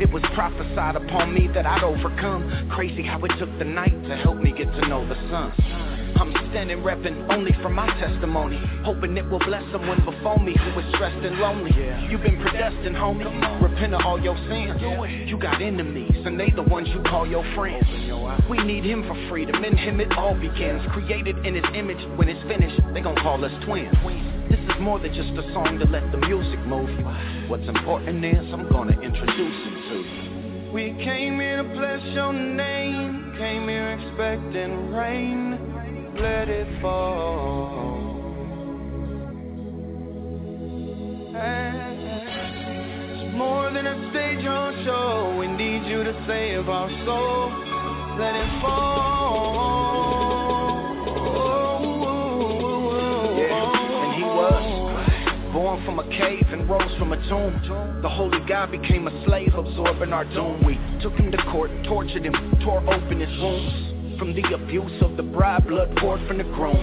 [0.00, 2.70] It was prophesied upon me that I'd overcome.
[2.70, 5.87] Crazy how it took the night to help me get to know the sun.
[6.18, 8.60] I'm standing repping only for my testimony.
[8.82, 11.70] Hoping it will bless someone before me who was stressed and lonely.
[12.10, 13.62] You've been predestined, homie.
[13.62, 14.82] Repent of all your sins.
[15.30, 17.86] You got enemies, and they the ones you call your friends.
[18.50, 19.62] We need him for freedom.
[19.62, 20.82] In him it all begins.
[20.92, 22.02] Created in his image.
[22.18, 23.94] When it's finished, they gon' call us twins.
[24.50, 27.04] This is more than just a song to let the music move you.
[27.48, 30.72] What's important is I'm gonna introduce him to you.
[30.72, 33.34] We came here to bless your name.
[33.38, 35.77] Came here expecting rain.
[36.20, 37.96] Let it fall.
[41.30, 45.36] It's more than a stage or show.
[45.38, 47.52] We need you to save our soul.
[48.18, 49.78] Let it fall.
[53.38, 54.64] Yeah, and he was
[55.52, 58.00] born from a cave and rose from a tomb.
[58.02, 60.64] The holy God became a slave, absorbing our doom.
[60.66, 63.97] We took him to court, tortured him, tore open his wounds.
[64.18, 66.76] From the abuse of the bride, blood poured from the groom.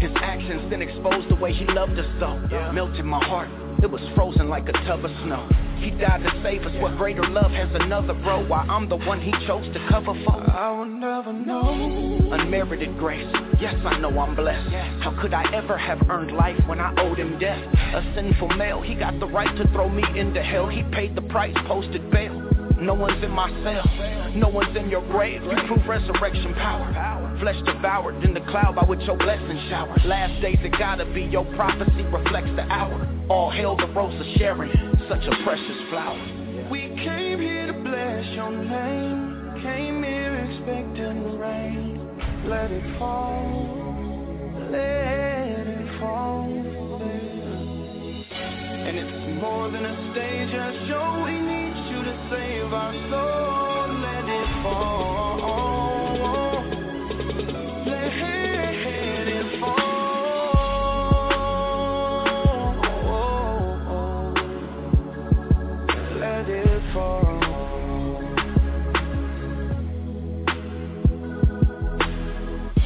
[0.00, 2.36] His actions then exposed the way he loved us so.
[2.72, 3.48] Melted my heart,
[3.82, 5.48] it was frozen like a tub of snow.
[5.78, 6.72] He died to save us.
[6.80, 8.46] What greater love has another, bro?
[8.46, 10.50] Why I'm the one he chose to cover for?
[10.50, 12.30] I will never know.
[12.32, 13.30] Unmerited grace.
[13.60, 14.68] Yes, I know I'm blessed.
[15.02, 17.62] How could I ever have earned life when I owed him death?
[17.94, 20.68] A sinful male, he got the right to throw me into hell.
[20.68, 22.40] He paid the price, posted bail.
[22.78, 24.23] No one's in my cell.
[24.34, 25.42] No one's in your grave.
[25.44, 27.36] You prove resurrection power.
[27.40, 29.96] Flesh devoured in the cloud by which your blessings shower.
[30.04, 31.22] Last days it gotta be.
[31.22, 33.08] Your prophecy reflects the hour.
[33.28, 34.70] All hail the rose of Sharon.
[35.08, 36.18] Such a precious flower.
[36.68, 39.62] We came here to bless your name.
[39.62, 42.00] Came here expecting the rain.
[42.46, 44.66] Let it fall.
[44.70, 46.50] Let it fall.
[48.86, 51.22] And it's more than a stage, a show.
[51.24, 53.33] We need you to save our soul.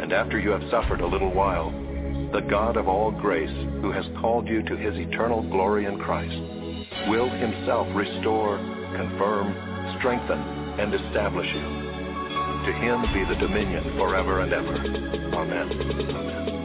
[0.00, 1.70] And after you have suffered a little while,
[2.32, 3.50] the God of all grace,
[3.82, 6.40] who has called you to his eternal glory in Christ,
[7.08, 8.56] will himself restore,
[8.96, 9.52] confirm,
[9.98, 10.38] strengthen,
[10.80, 11.60] and establish you.
[12.64, 14.74] To him be the dominion forever and ever.
[15.36, 16.59] Amen.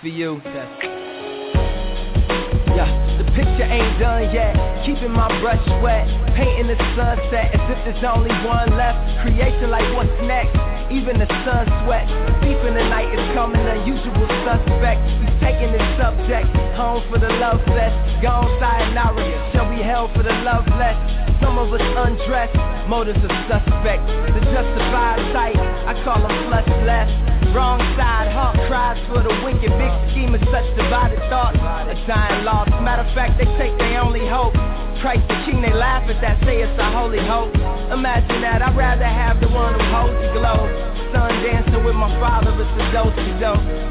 [0.00, 0.40] For you.
[2.72, 2.88] Yeah,
[3.20, 4.56] the picture ain't done yet.
[4.86, 8.96] Keeping my brush wet, painting the sunset as if there's only one left.
[9.20, 10.56] Creation like what's next.
[10.88, 12.08] Even the sun sweats.
[12.40, 15.04] Deep in the night is coming, unusual suspect.
[15.20, 16.48] He's taking his subject
[16.80, 17.92] home for the love fest.
[18.24, 20.96] Gone sayonara, shall we held for the love less?
[21.44, 22.56] Some of us undressed,
[22.88, 24.08] motives of suspect.
[24.32, 27.12] The justified sight, I call them flush left.
[27.50, 29.70] Wrong side, heart cries for the wicked.
[29.74, 31.58] Big scheme of such divided thoughts.
[31.58, 32.70] A dying lost.
[32.82, 34.54] Matter of fact, they take their only hope.
[35.02, 37.56] Christ the King, they laugh at that, say it's a holy hope.
[37.90, 40.68] Imagine that, I'd rather have the one who holds the globe.
[41.10, 43.30] Sun dancing with my father, it's a dose to.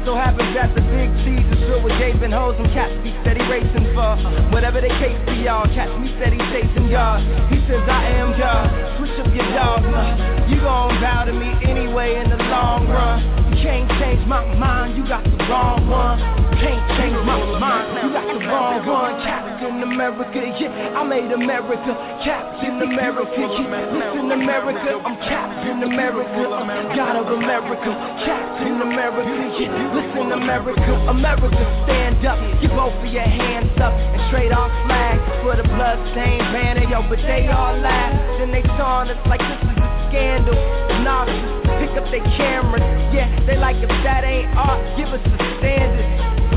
[0.06, 3.42] So happens that the big cheese is filled with gaping hoes and cats be steady
[3.50, 4.14] racing for
[4.54, 5.66] whatever the case be, y'all.
[5.74, 7.20] Cats be steady chasing God.
[7.50, 8.70] He says, I am God.
[8.96, 10.46] Switch up your dogma.
[10.48, 13.49] You gon' bow to me anyway in the long run.
[13.60, 16.16] Can't change my mind, you got the wrong one.
[16.56, 19.20] Can't change my mind, you got the wrong one.
[19.20, 21.92] Captain America, yeah, I made America.
[22.24, 26.40] Captain America, yeah, listen America, I'm Captain America.
[26.40, 27.90] I'm God of America,
[28.24, 29.28] Captain America,
[29.60, 30.92] yeah, listen America.
[31.12, 35.68] America, stand up, get both of your hands up and straight off flag for the
[35.68, 38.16] bloodstained banner, yo, but they all laugh.
[38.40, 40.56] Then they saw us like this is a scandal.
[41.04, 45.38] Novices pick up their cameras, yeah, they like if that ain't art, give us the
[45.58, 46.06] standard.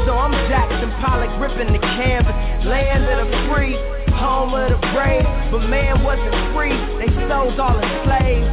[0.05, 2.33] So I'm Jackson Pollock ripping the canvas,
[2.65, 3.73] land of the free,
[4.13, 5.25] home of the brave.
[5.49, 8.45] But man wasn't free, they sold all the slaves.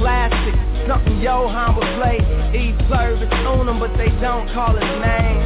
[0.00, 0.56] Classic,
[0.88, 2.18] something Johan would play.
[2.56, 5.36] Eve service on them, but they don't call his name.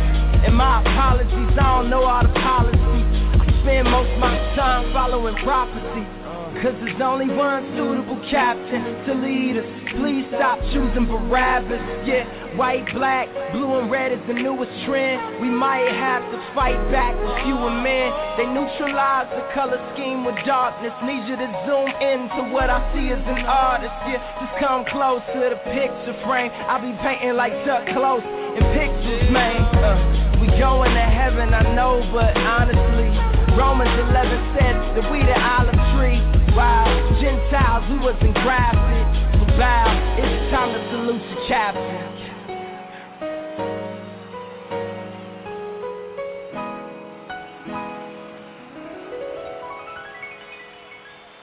[0.46, 3.06] And my apologies, I don't know all the policies.
[3.42, 6.25] I spend most of my time following prophecy.
[6.62, 9.68] Cause there's only one suitable captain to lead us.
[10.00, 11.84] Please stop choosing Barabbas.
[12.08, 12.24] Yeah,
[12.56, 15.36] white, black, blue, and red is the newest trend.
[15.44, 18.08] We might have to fight back with fewer men.
[18.40, 20.96] They neutralize the color scheme with darkness.
[21.04, 23.92] Need you to zoom in to what I see as an artist.
[24.08, 26.48] Yeah, just come close to the picture frame.
[26.72, 28.24] I'll be painting like Chuck Close
[28.56, 29.60] in pictures, man.
[29.76, 33.12] Uh, we going to heaven, I know, but honestly,
[33.60, 35.85] Romans 11 said that we the olive
[36.56, 39.36] Wow, Gentiles who wasn't grafted.
[39.58, 41.74] Bow, it's time to salute the stop,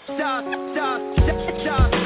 [0.06, 0.44] stop,
[0.74, 2.03] stop, stop, stop,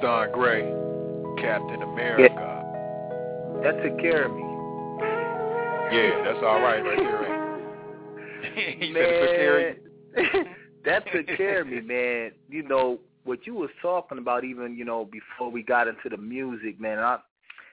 [0.00, 0.62] Don Gray,
[1.42, 2.50] Captain America.
[3.62, 4.42] That took care of me.
[5.94, 7.20] Yeah, that's all right right there.
[7.20, 8.78] Right?
[8.80, 9.76] you said it took care of
[10.16, 10.44] you?
[10.86, 12.32] that took care of me, man.
[12.48, 16.16] You know what you was talking about, even you know before we got into the
[16.16, 16.98] music, man.
[16.98, 17.18] I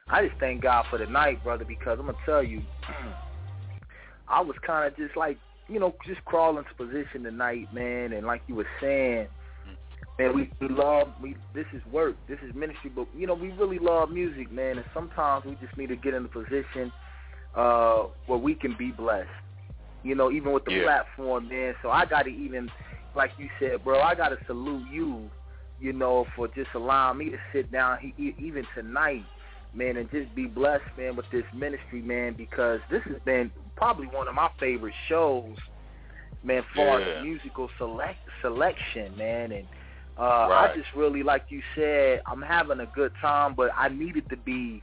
[0.09, 2.61] I just thank God for the night, brother, because I'm gonna tell you,
[4.27, 5.37] I was kind of just like
[5.69, 9.27] you know just crawling to position tonight, man, and like you were saying.
[10.19, 13.51] Man, we, we love we this is work, this is ministry, but you know we
[13.51, 16.91] really love music, man, and sometimes we just need to get in a position
[17.55, 19.29] uh where we can be blessed.
[20.03, 20.83] You know, even with the Yeah.
[20.83, 21.75] platform, man.
[21.81, 22.69] So I got to even,
[23.15, 25.29] like you said, bro, I got to salute you,
[25.79, 29.25] you know, for just allowing me to sit down he, even tonight,
[29.73, 34.07] man, and just be blessed, man, with this ministry, man, because this has been probably
[34.07, 35.55] one of my favorite shows,
[36.43, 37.17] man, far Yeah.
[37.19, 39.67] as musical select selection, man, and
[40.19, 40.71] uh, Right.
[40.71, 44.37] I just really, like you said, I'm having a good time, but I needed to
[44.37, 44.81] be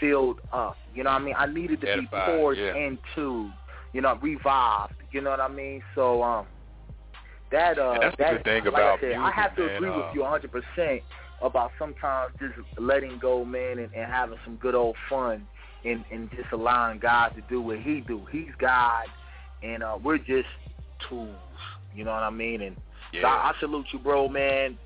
[0.00, 0.76] filled up.
[0.94, 1.34] You know what I mean?
[1.36, 2.74] I needed to be poured yeah.
[2.74, 3.50] into,
[3.92, 4.94] you know, revived.
[5.12, 5.82] You know what I mean?
[5.94, 6.46] So um,
[7.50, 9.66] that uh, And that's the that good thing like about I said, I have to
[9.66, 11.02] man, agree uh, with you 100 percent
[11.42, 15.46] about sometimes just letting go, man, and, and having some good old fun,
[15.84, 18.26] and and just allowing God to do what He do.
[18.30, 19.04] He's God,
[19.62, 20.48] and uh, we're just
[21.08, 21.34] tools.
[21.94, 22.62] You know what I mean?
[22.62, 22.76] And
[23.16, 23.22] Yeah.
[23.22, 24.78] so I, I salute you, bro, man.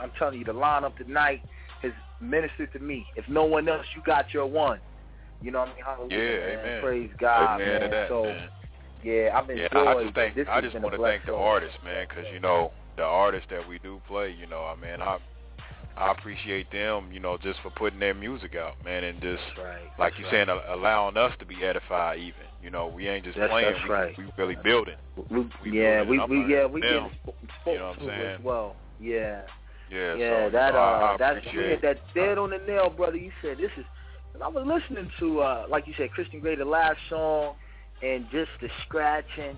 [0.00, 1.42] I'm telling you, the lineup tonight
[1.82, 3.06] has ministered to me.
[3.16, 4.80] If no one else, you got your one.
[5.42, 5.84] You know what I mean?
[5.84, 6.58] Hallelujah, Yeah, man.
[6.58, 6.82] amen.
[6.82, 7.90] Praise God, Amen man.
[7.90, 8.48] that, so man.
[9.02, 9.68] yeah, I've enjoyed.
[9.72, 12.40] Yeah, I just think this I just want to thank the artists, man, because you
[12.40, 15.18] know the artists that we do play, you know, I mean, I
[15.96, 19.80] I appreciate them, you know, just for putting their music out, man, and just right.
[19.98, 20.46] like That's you right.
[20.46, 22.18] saying, allowing us to be edified.
[22.18, 24.18] Even, you know, we ain't just That's- playing, that's we, right.
[24.18, 24.96] we really building.
[25.30, 28.06] We, We yeah, building we we yeah we Them, get spoke you know what I'm
[28.08, 28.20] saying?
[28.38, 28.74] as well.
[28.98, 29.42] Yeah,
[29.88, 30.46] Yeah, yeah.
[30.46, 33.16] so, that you know, uh, I, that's you hit that dead on the nail, brother.
[33.16, 33.84] You said this is.
[34.34, 37.54] And I was listening to uh, like you said, Christon Gray, the last song,
[38.02, 39.56] and just the scratching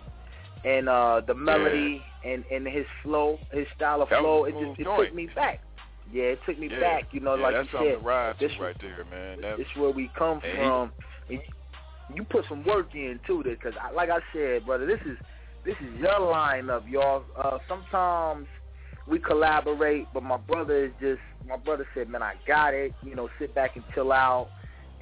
[0.66, 4.44] and uh the melody and and his flow, his style of That flow.
[4.44, 5.06] It just it joint.
[5.06, 5.60] took me back.
[6.12, 6.80] Yeah, it took me Yeah.
[6.80, 7.04] back.
[7.12, 9.40] You know, Yeah, like that's you said, ride this right there, man.
[9.40, 10.92] That, this where we come from.
[11.30, 11.40] And
[12.14, 15.18] you put some work in too, because like I said, brother, this is
[15.64, 17.24] this is your lineup, y'all.
[17.36, 18.46] Uh, sometimes
[19.06, 22.92] we collaborate, but my brother is just my brother said, man, I got it.
[23.02, 24.48] You know, sit back and chill out.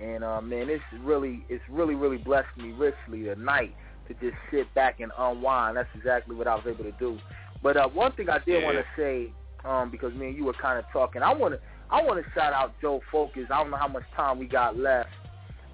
[0.01, 3.74] And uh, man, it's really it's really really blessed me richly tonight
[4.09, 5.77] to just sit back and unwind.
[5.77, 7.19] That's exactly what I was able to do.
[7.62, 9.33] But uh, one thing I did want to say,
[9.65, 11.61] um, because me and you were kind of talking, I want to
[11.91, 13.45] I want to shout out Joe Focus.
[13.51, 15.09] I don't know how much time we got left,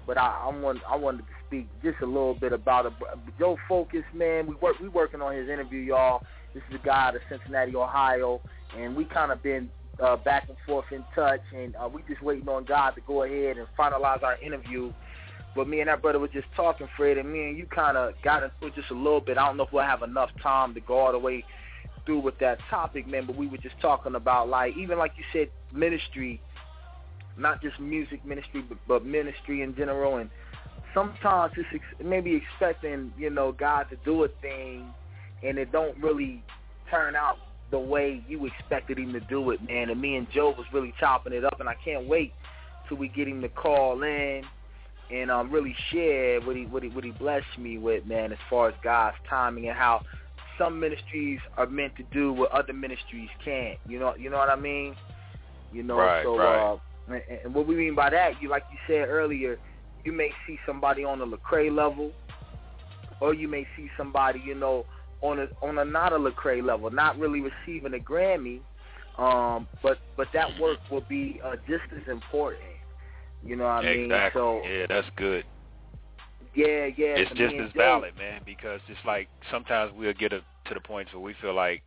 [0.05, 2.93] but I, I want I wanted to speak just a little bit about it.
[3.39, 6.21] Joe Focus, man, we work we working on his interview, y'all.
[6.53, 8.41] This is a guy out of Cincinnati, Ohio,
[8.77, 9.69] and we kind of been
[10.03, 13.23] uh, back and forth in touch, and uh, we just waiting on God to go
[13.23, 14.91] ahead and finalize our interview.
[15.55, 18.13] But me and that brother were just talking, Fred, and me and you kind of
[18.23, 19.37] got into just a little bit.
[19.37, 21.43] I don't know if we'll have enough time to go all the way
[22.05, 23.25] through with that topic, man.
[23.27, 26.41] But we were just talking about like even like you said, ministry,
[27.37, 30.17] not just music ministry, but, but ministry in general.
[30.17, 30.29] And
[30.93, 34.85] sometimes it's ex- maybe expecting you know God to do a thing,
[35.43, 36.43] and it don't really
[36.89, 37.37] turn out
[37.71, 39.89] the way you expected him to do it, man.
[39.89, 42.33] And me and Joe was really chopping it up, and I can't wait
[42.87, 44.43] till we get him to call in
[45.11, 48.37] and um, really share what he what he what he blessed me with, man, as
[48.49, 50.01] far as God's timing and how
[50.57, 53.79] some ministries are meant to do what other ministries can't.
[53.87, 54.95] You know, you know what I mean?
[55.71, 56.73] You know, Right, so right.
[56.73, 56.77] uh,
[57.07, 59.57] and, what we mean by that, you like you said earlier,
[60.03, 62.11] you may see somebody on the Lecrae level,
[63.19, 64.85] or you may see somebody, you know,
[65.21, 68.59] on a on a not a Lecrae level, not really receiving a Grammy,
[69.17, 72.63] um, but but that work will be uh, just as important.
[73.43, 74.05] You know what I mean?
[74.05, 74.39] exactly.
[74.39, 75.45] So yeah, that's good.
[76.55, 77.15] yeah, yeah.
[77.17, 81.09] it's just as valid, man, because it's like sometimes we'll get a, to the point
[81.13, 81.81] where we feel like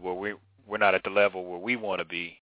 [0.00, 0.34] well we
[0.66, 2.39] we're not at the level where we want to be,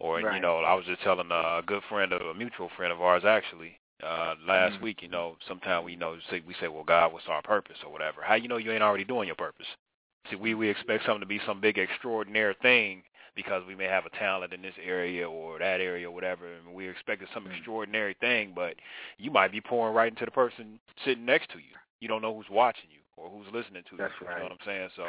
[0.00, 3.00] or you know I was just telling a good friend of a mutual friend of
[3.00, 4.82] ours actually uh last Mhm.
[4.82, 5.02] week.
[5.02, 7.92] You know sometimes we you know say we say well God what's our purpose or
[7.92, 8.22] whatever.
[8.22, 9.66] How you know you ain't already doing your purpose?
[10.30, 13.02] See we we expect something to be some big extraordinary thing
[13.34, 16.74] because we may have a talent in this area or that area or whatever, and
[16.74, 18.74] we're expecting some extraordinary thing, but
[19.16, 21.76] you might be pouring right into the person sitting next to you.
[22.00, 24.26] You don't know who's watching you or who's listening to That's you.
[24.26, 24.34] right.
[24.34, 24.88] You know what I'm saying?
[24.96, 25.04] So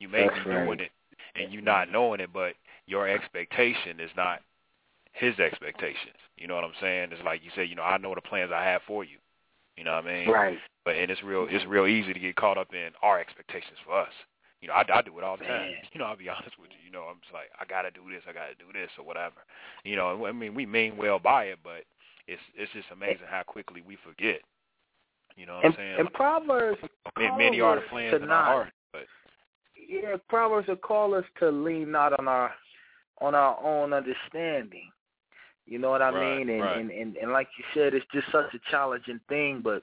[0.00, 0.64] you may That's be right.
[0.64, 0.90] doing it
[1.36, 2.54] and you not knowing it, but
[2.88, 4.40] your expectation is not
[5.12, 6.16] his expectations.
[6.36, 7.08] You know what I'm saying?
[7.12, 9.18] It's like you say, you know, I know the plans I have for you.
[9.76, 10.28] You know what I mean?
[10.28, 10.58] Right.
[10.84, 14.00] But and it's real it's real easy to get caught up in our expectations for
[14.00, 14.12] us.
[14.60, 15.70] You know, I, I do it all the time.
[15.70, 15.74] Man.
[15.92, 16.78] You know, I'll be honest with you.
[16.84, 19.36] You know, I'm just like, I gotta do this, I gotta do this, or whatever.
[19.84, 21.84] You know, I mean, we mean well by it, but
[22.26, 24.40] it's it's just amazing how quickly we forget.
[25.36, 25.96] You know what and, I'm saying?
[26.00, 26.80] and Proverbs,
[27.14, 29.02] I mean, many are the plans to in our not- heart, but
[29.88, 32.52] Yeah, Proverbs will call us to lean not on our
[33.20, 34.90] on our own understanding.
[35.66, 36.48] You know what I Right, mean?
[36.48, 36.80] And, right.
[36.80, 39.60] and and and like you said, it's just such a challenging thing.
[39.62, 39.82] But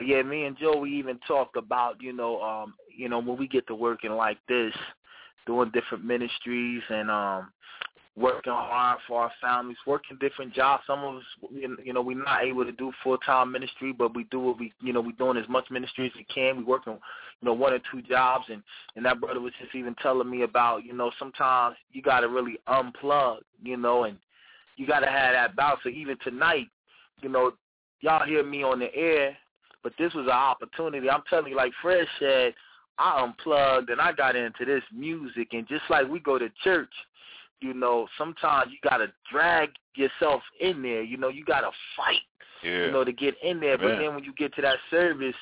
[0.00, 3.46] yeah, me and Joe, we even talked about you know, um, you know, when we
[3.46, 4.74] get to working like this,
[5.46, 7.52] doing different ministries and um,
[8.16, 10.84] working hard for our families, working different jobs.
[10.86, 14.24] Some of us, you know, we're not able to do full time ministry, but we
[14.24, 16.56] do what we, you know, we're doing as much ministry as we can.
[16.56, 18.62] We working, you know, one or two jobs, and
[18.94, 22.28] and that brother was just even telling me about, you know, sometimes you got to
[22.28, 24.16] really unplug, you know, and
[24.76, 25.80] you got to have that balance.
[25.82, 26.68] So even tonight,
[27.20, 27.52] you know,
[28.00, 29.36] y'all hear me on the air,
[29.82, 31.10] but this was an opportunity.
[31.10, 32.54] I'm telling you, like Fred said,
[32.96, 36.92] I unplugged and I got into this music, and just like we go to church,
[37.64, 41.02] you know, sometimes you got to drag yourself in there.
[41.02, 42.20] You know, you got to fight,
[42.62, 42.86] yeah.
[42.86, 43.78] you know, to get in there.
[43.78, 45.34] But then when you get to that service,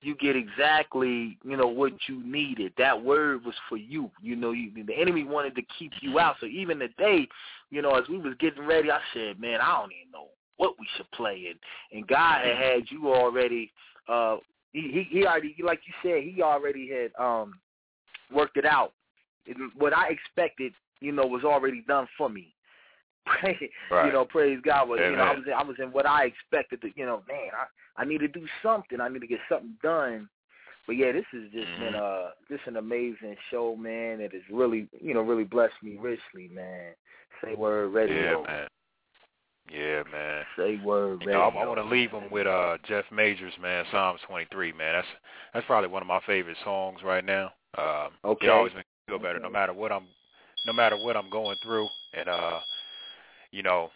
[0.00, 2.72] you get exactly, you know, what you needed.
[2.78, 4.10] That word was for you.
[4.22, 6.36] You know, you, the enemy wanted to keep you out.
[6.40, 7.28] So even today,
[7.70, 10.74] you know, as we was getting ready, I said, man, I don't even know what
[10.78, 11.46] we should play.
[11.50, 11.58] And
[11.92, 13.72] and God had had you already.
[14.08, 14.36] uh
[14.72, 17.58] he, he he already like you said he already had um
[18.32, 18.92] worked it out.
[19.76, 22.54] What I expected, you know, was already done for me.
[23.26, 24.06] Pray, Right.
[24.06, 24.88] You know, praise God.
[24.88, 26.80] Was, you know, I was in, I was in what I expected.
[26.82, 29.00] To, you know, man, I I need to do something.
[29.00, 30.28] I need to get something done.
[30.86, 32.26] But yeah, this has just been Mm-hmm.
[32.26, 34.20] uh just an amazing show, man.
[34.20, 36.92] It has really you know really blessed me richly, man.
[37.42, 38.42] Say word radio.
[38.42, 38.68] yeah, man.
[39.68, 40.44] Yeah, man.
[40.56, 41.48] Say word You know, I.
[41.48, 43.84] I want to leave them with uh Jeff Majors, man.
[43.90, 44.94] Psalms 23, man.
[44.94, 45.06] That's
[45.52, 47.52] that's probably one of my favorite songs right now.
[47.76, 48.46] Um, Okay.
[48.46, 50.04] It always makes me feel better, no matter what I'm,
[50.66, 51.88] no matter what I'm going through,
[52.18, 52.60] and uh,
[53.50, 53.90] you know,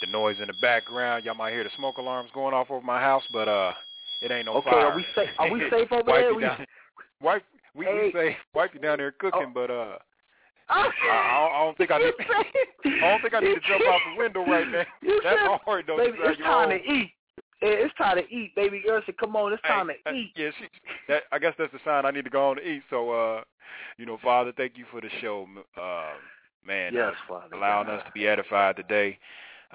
[0.00, 1.24] the noise in the background.
[1.24, 3.72] Y'all might hear the smoke alarms going off over my house, but uh,
[4.22, 4.86] it ain't no Okay, fire.
[4.86, 5.28] are we safe?
[5.38, 6.34] Are we safe over there?
[6.34, 6.66] We- down.
[7.20, 7.42] Wipe.
[7.74, 8.00] We, Hey.
[8.06, 9.52] we say wipe you down there cooking, Oh.
[9.54, 9.96] but uh,
[10.68, 12.12] I, I, I don't think I need.
[12.20, 14.84] I don't think I need to jump out the window right now.
[15.24, 15.96] That's hard though.
[15.96, 17.12] Baby, it's time to eat.
[17.62, 19.00] It's time to eat, baby girl.
[19.06, 20.66] Said, "Come on, it's time hey, to eat." Yeah, she,
[21.08, 22.82] that, I guess that's the sign I need to go on to eat.
[22.90, 23.42] So, uh,
[23.98, 25.46] you know, Father, thank you for the show,
[25.80, 26.10] uh,
[26.66, 26.92] man.
[26.94, 27.56] Yes, uh, Father.
[27.56, 28.00] Allowing God.
[28.00, 29.18] us to be edified today.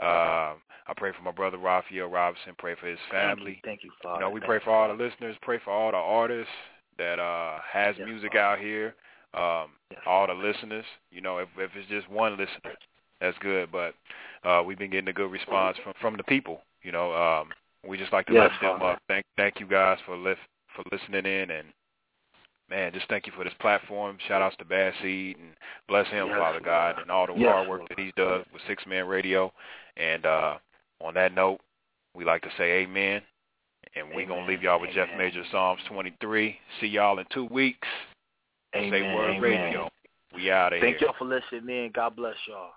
[0.01, 0.53] Uh,
[0.87, 2.53] I pray for my brother Rafael Robinson.
[2.57, 3.61] Pray for his family.
[3.65, 4.15] Thank you, Father.
[4.15, 5.35] You know, we Thank pray for all the listeners.
[5.41, 6.51] Pray for all the artists
[6.97, 8.43] that uh has Yes, music Father.
[8.43, 8.95] out here.
[9.33, 9.71] Um,
[10.05, 10.85] all the listeners.
[11.11, 12.75] You know, if if it's just one listener,
[13.19, 13.71] that's good.
[13.71, 13.95] But
[14.43, 16.61] uh we've been getting a good response from from the people.
[16.83, 17.49] You know, um,
[17.87, 18.99] we just like to Yes, lift them up.
[19.07, 20.41] Thank thank you guys for lift
[20.75, 21.67] for listening in and.
[22.69, 24.17] Man, just thank you for this platform.
[24.27, 25.51] Shout outs to Bad Seed and
[25.87, 28.61] bless him, Yes, Father God, and all the Yes, hard work that he's done with
[28.67, 29.53] Six Man Radio.
[29.95, 30.55] And uh
[30.99, 31.59] on that note,
[32.13, 33.21] we like to say amen.
[33.95, 35.17] And we're going to leave y'all with Jeff Amen.
[35.17, 36.59] Major Psalms 23.
[36.81, 37.87] See y'all in two weeks.
[38.75, 38.91] Amen.
[38.91, 39.41] Say Word Amen.
[39.41, 39.89] Radio.
[40.35, 41.07] We out of Thank here.
[41.07, 41.91] y'all for listening in.
[41.93, 42.71] God bless y'all.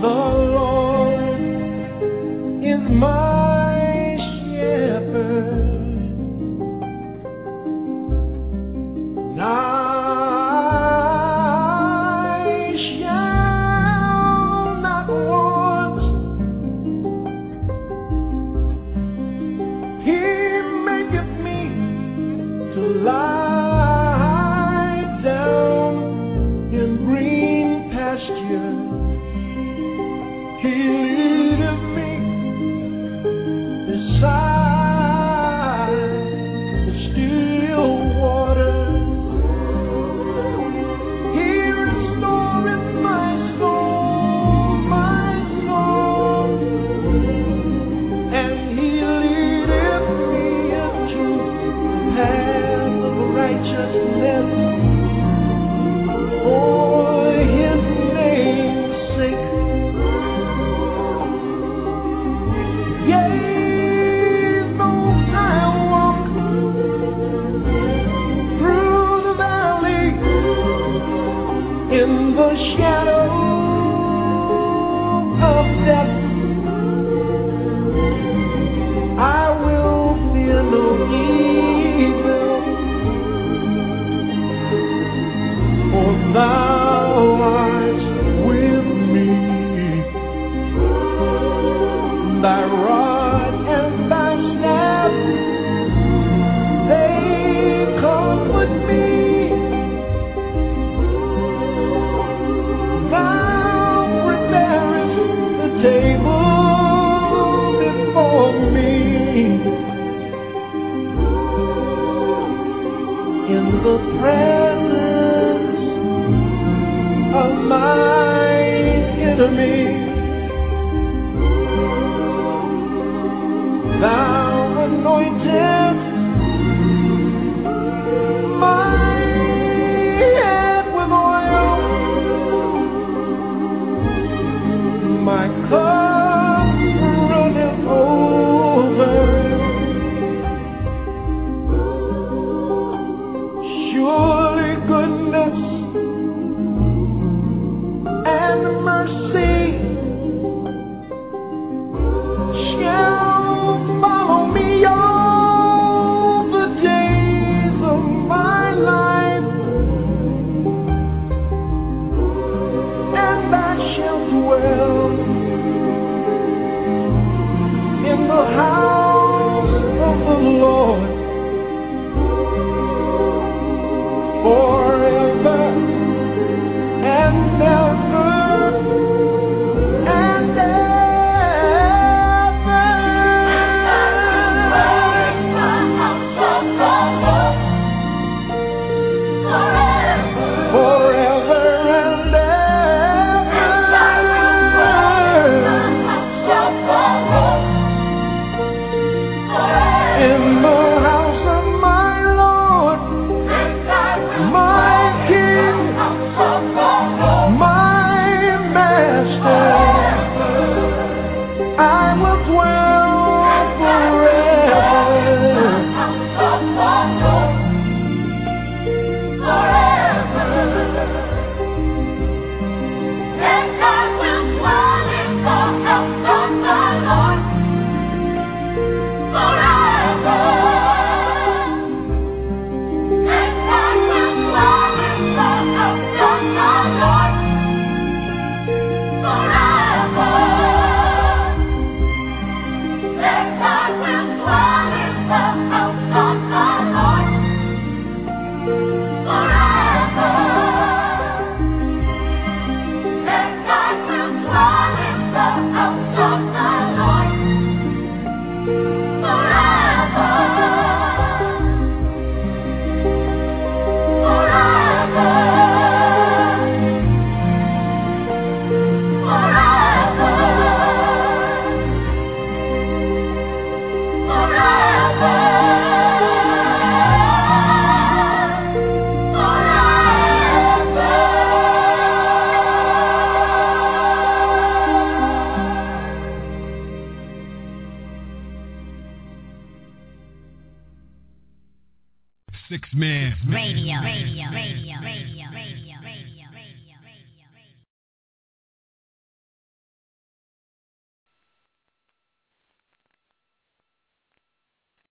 [0.00, 0.29] Lord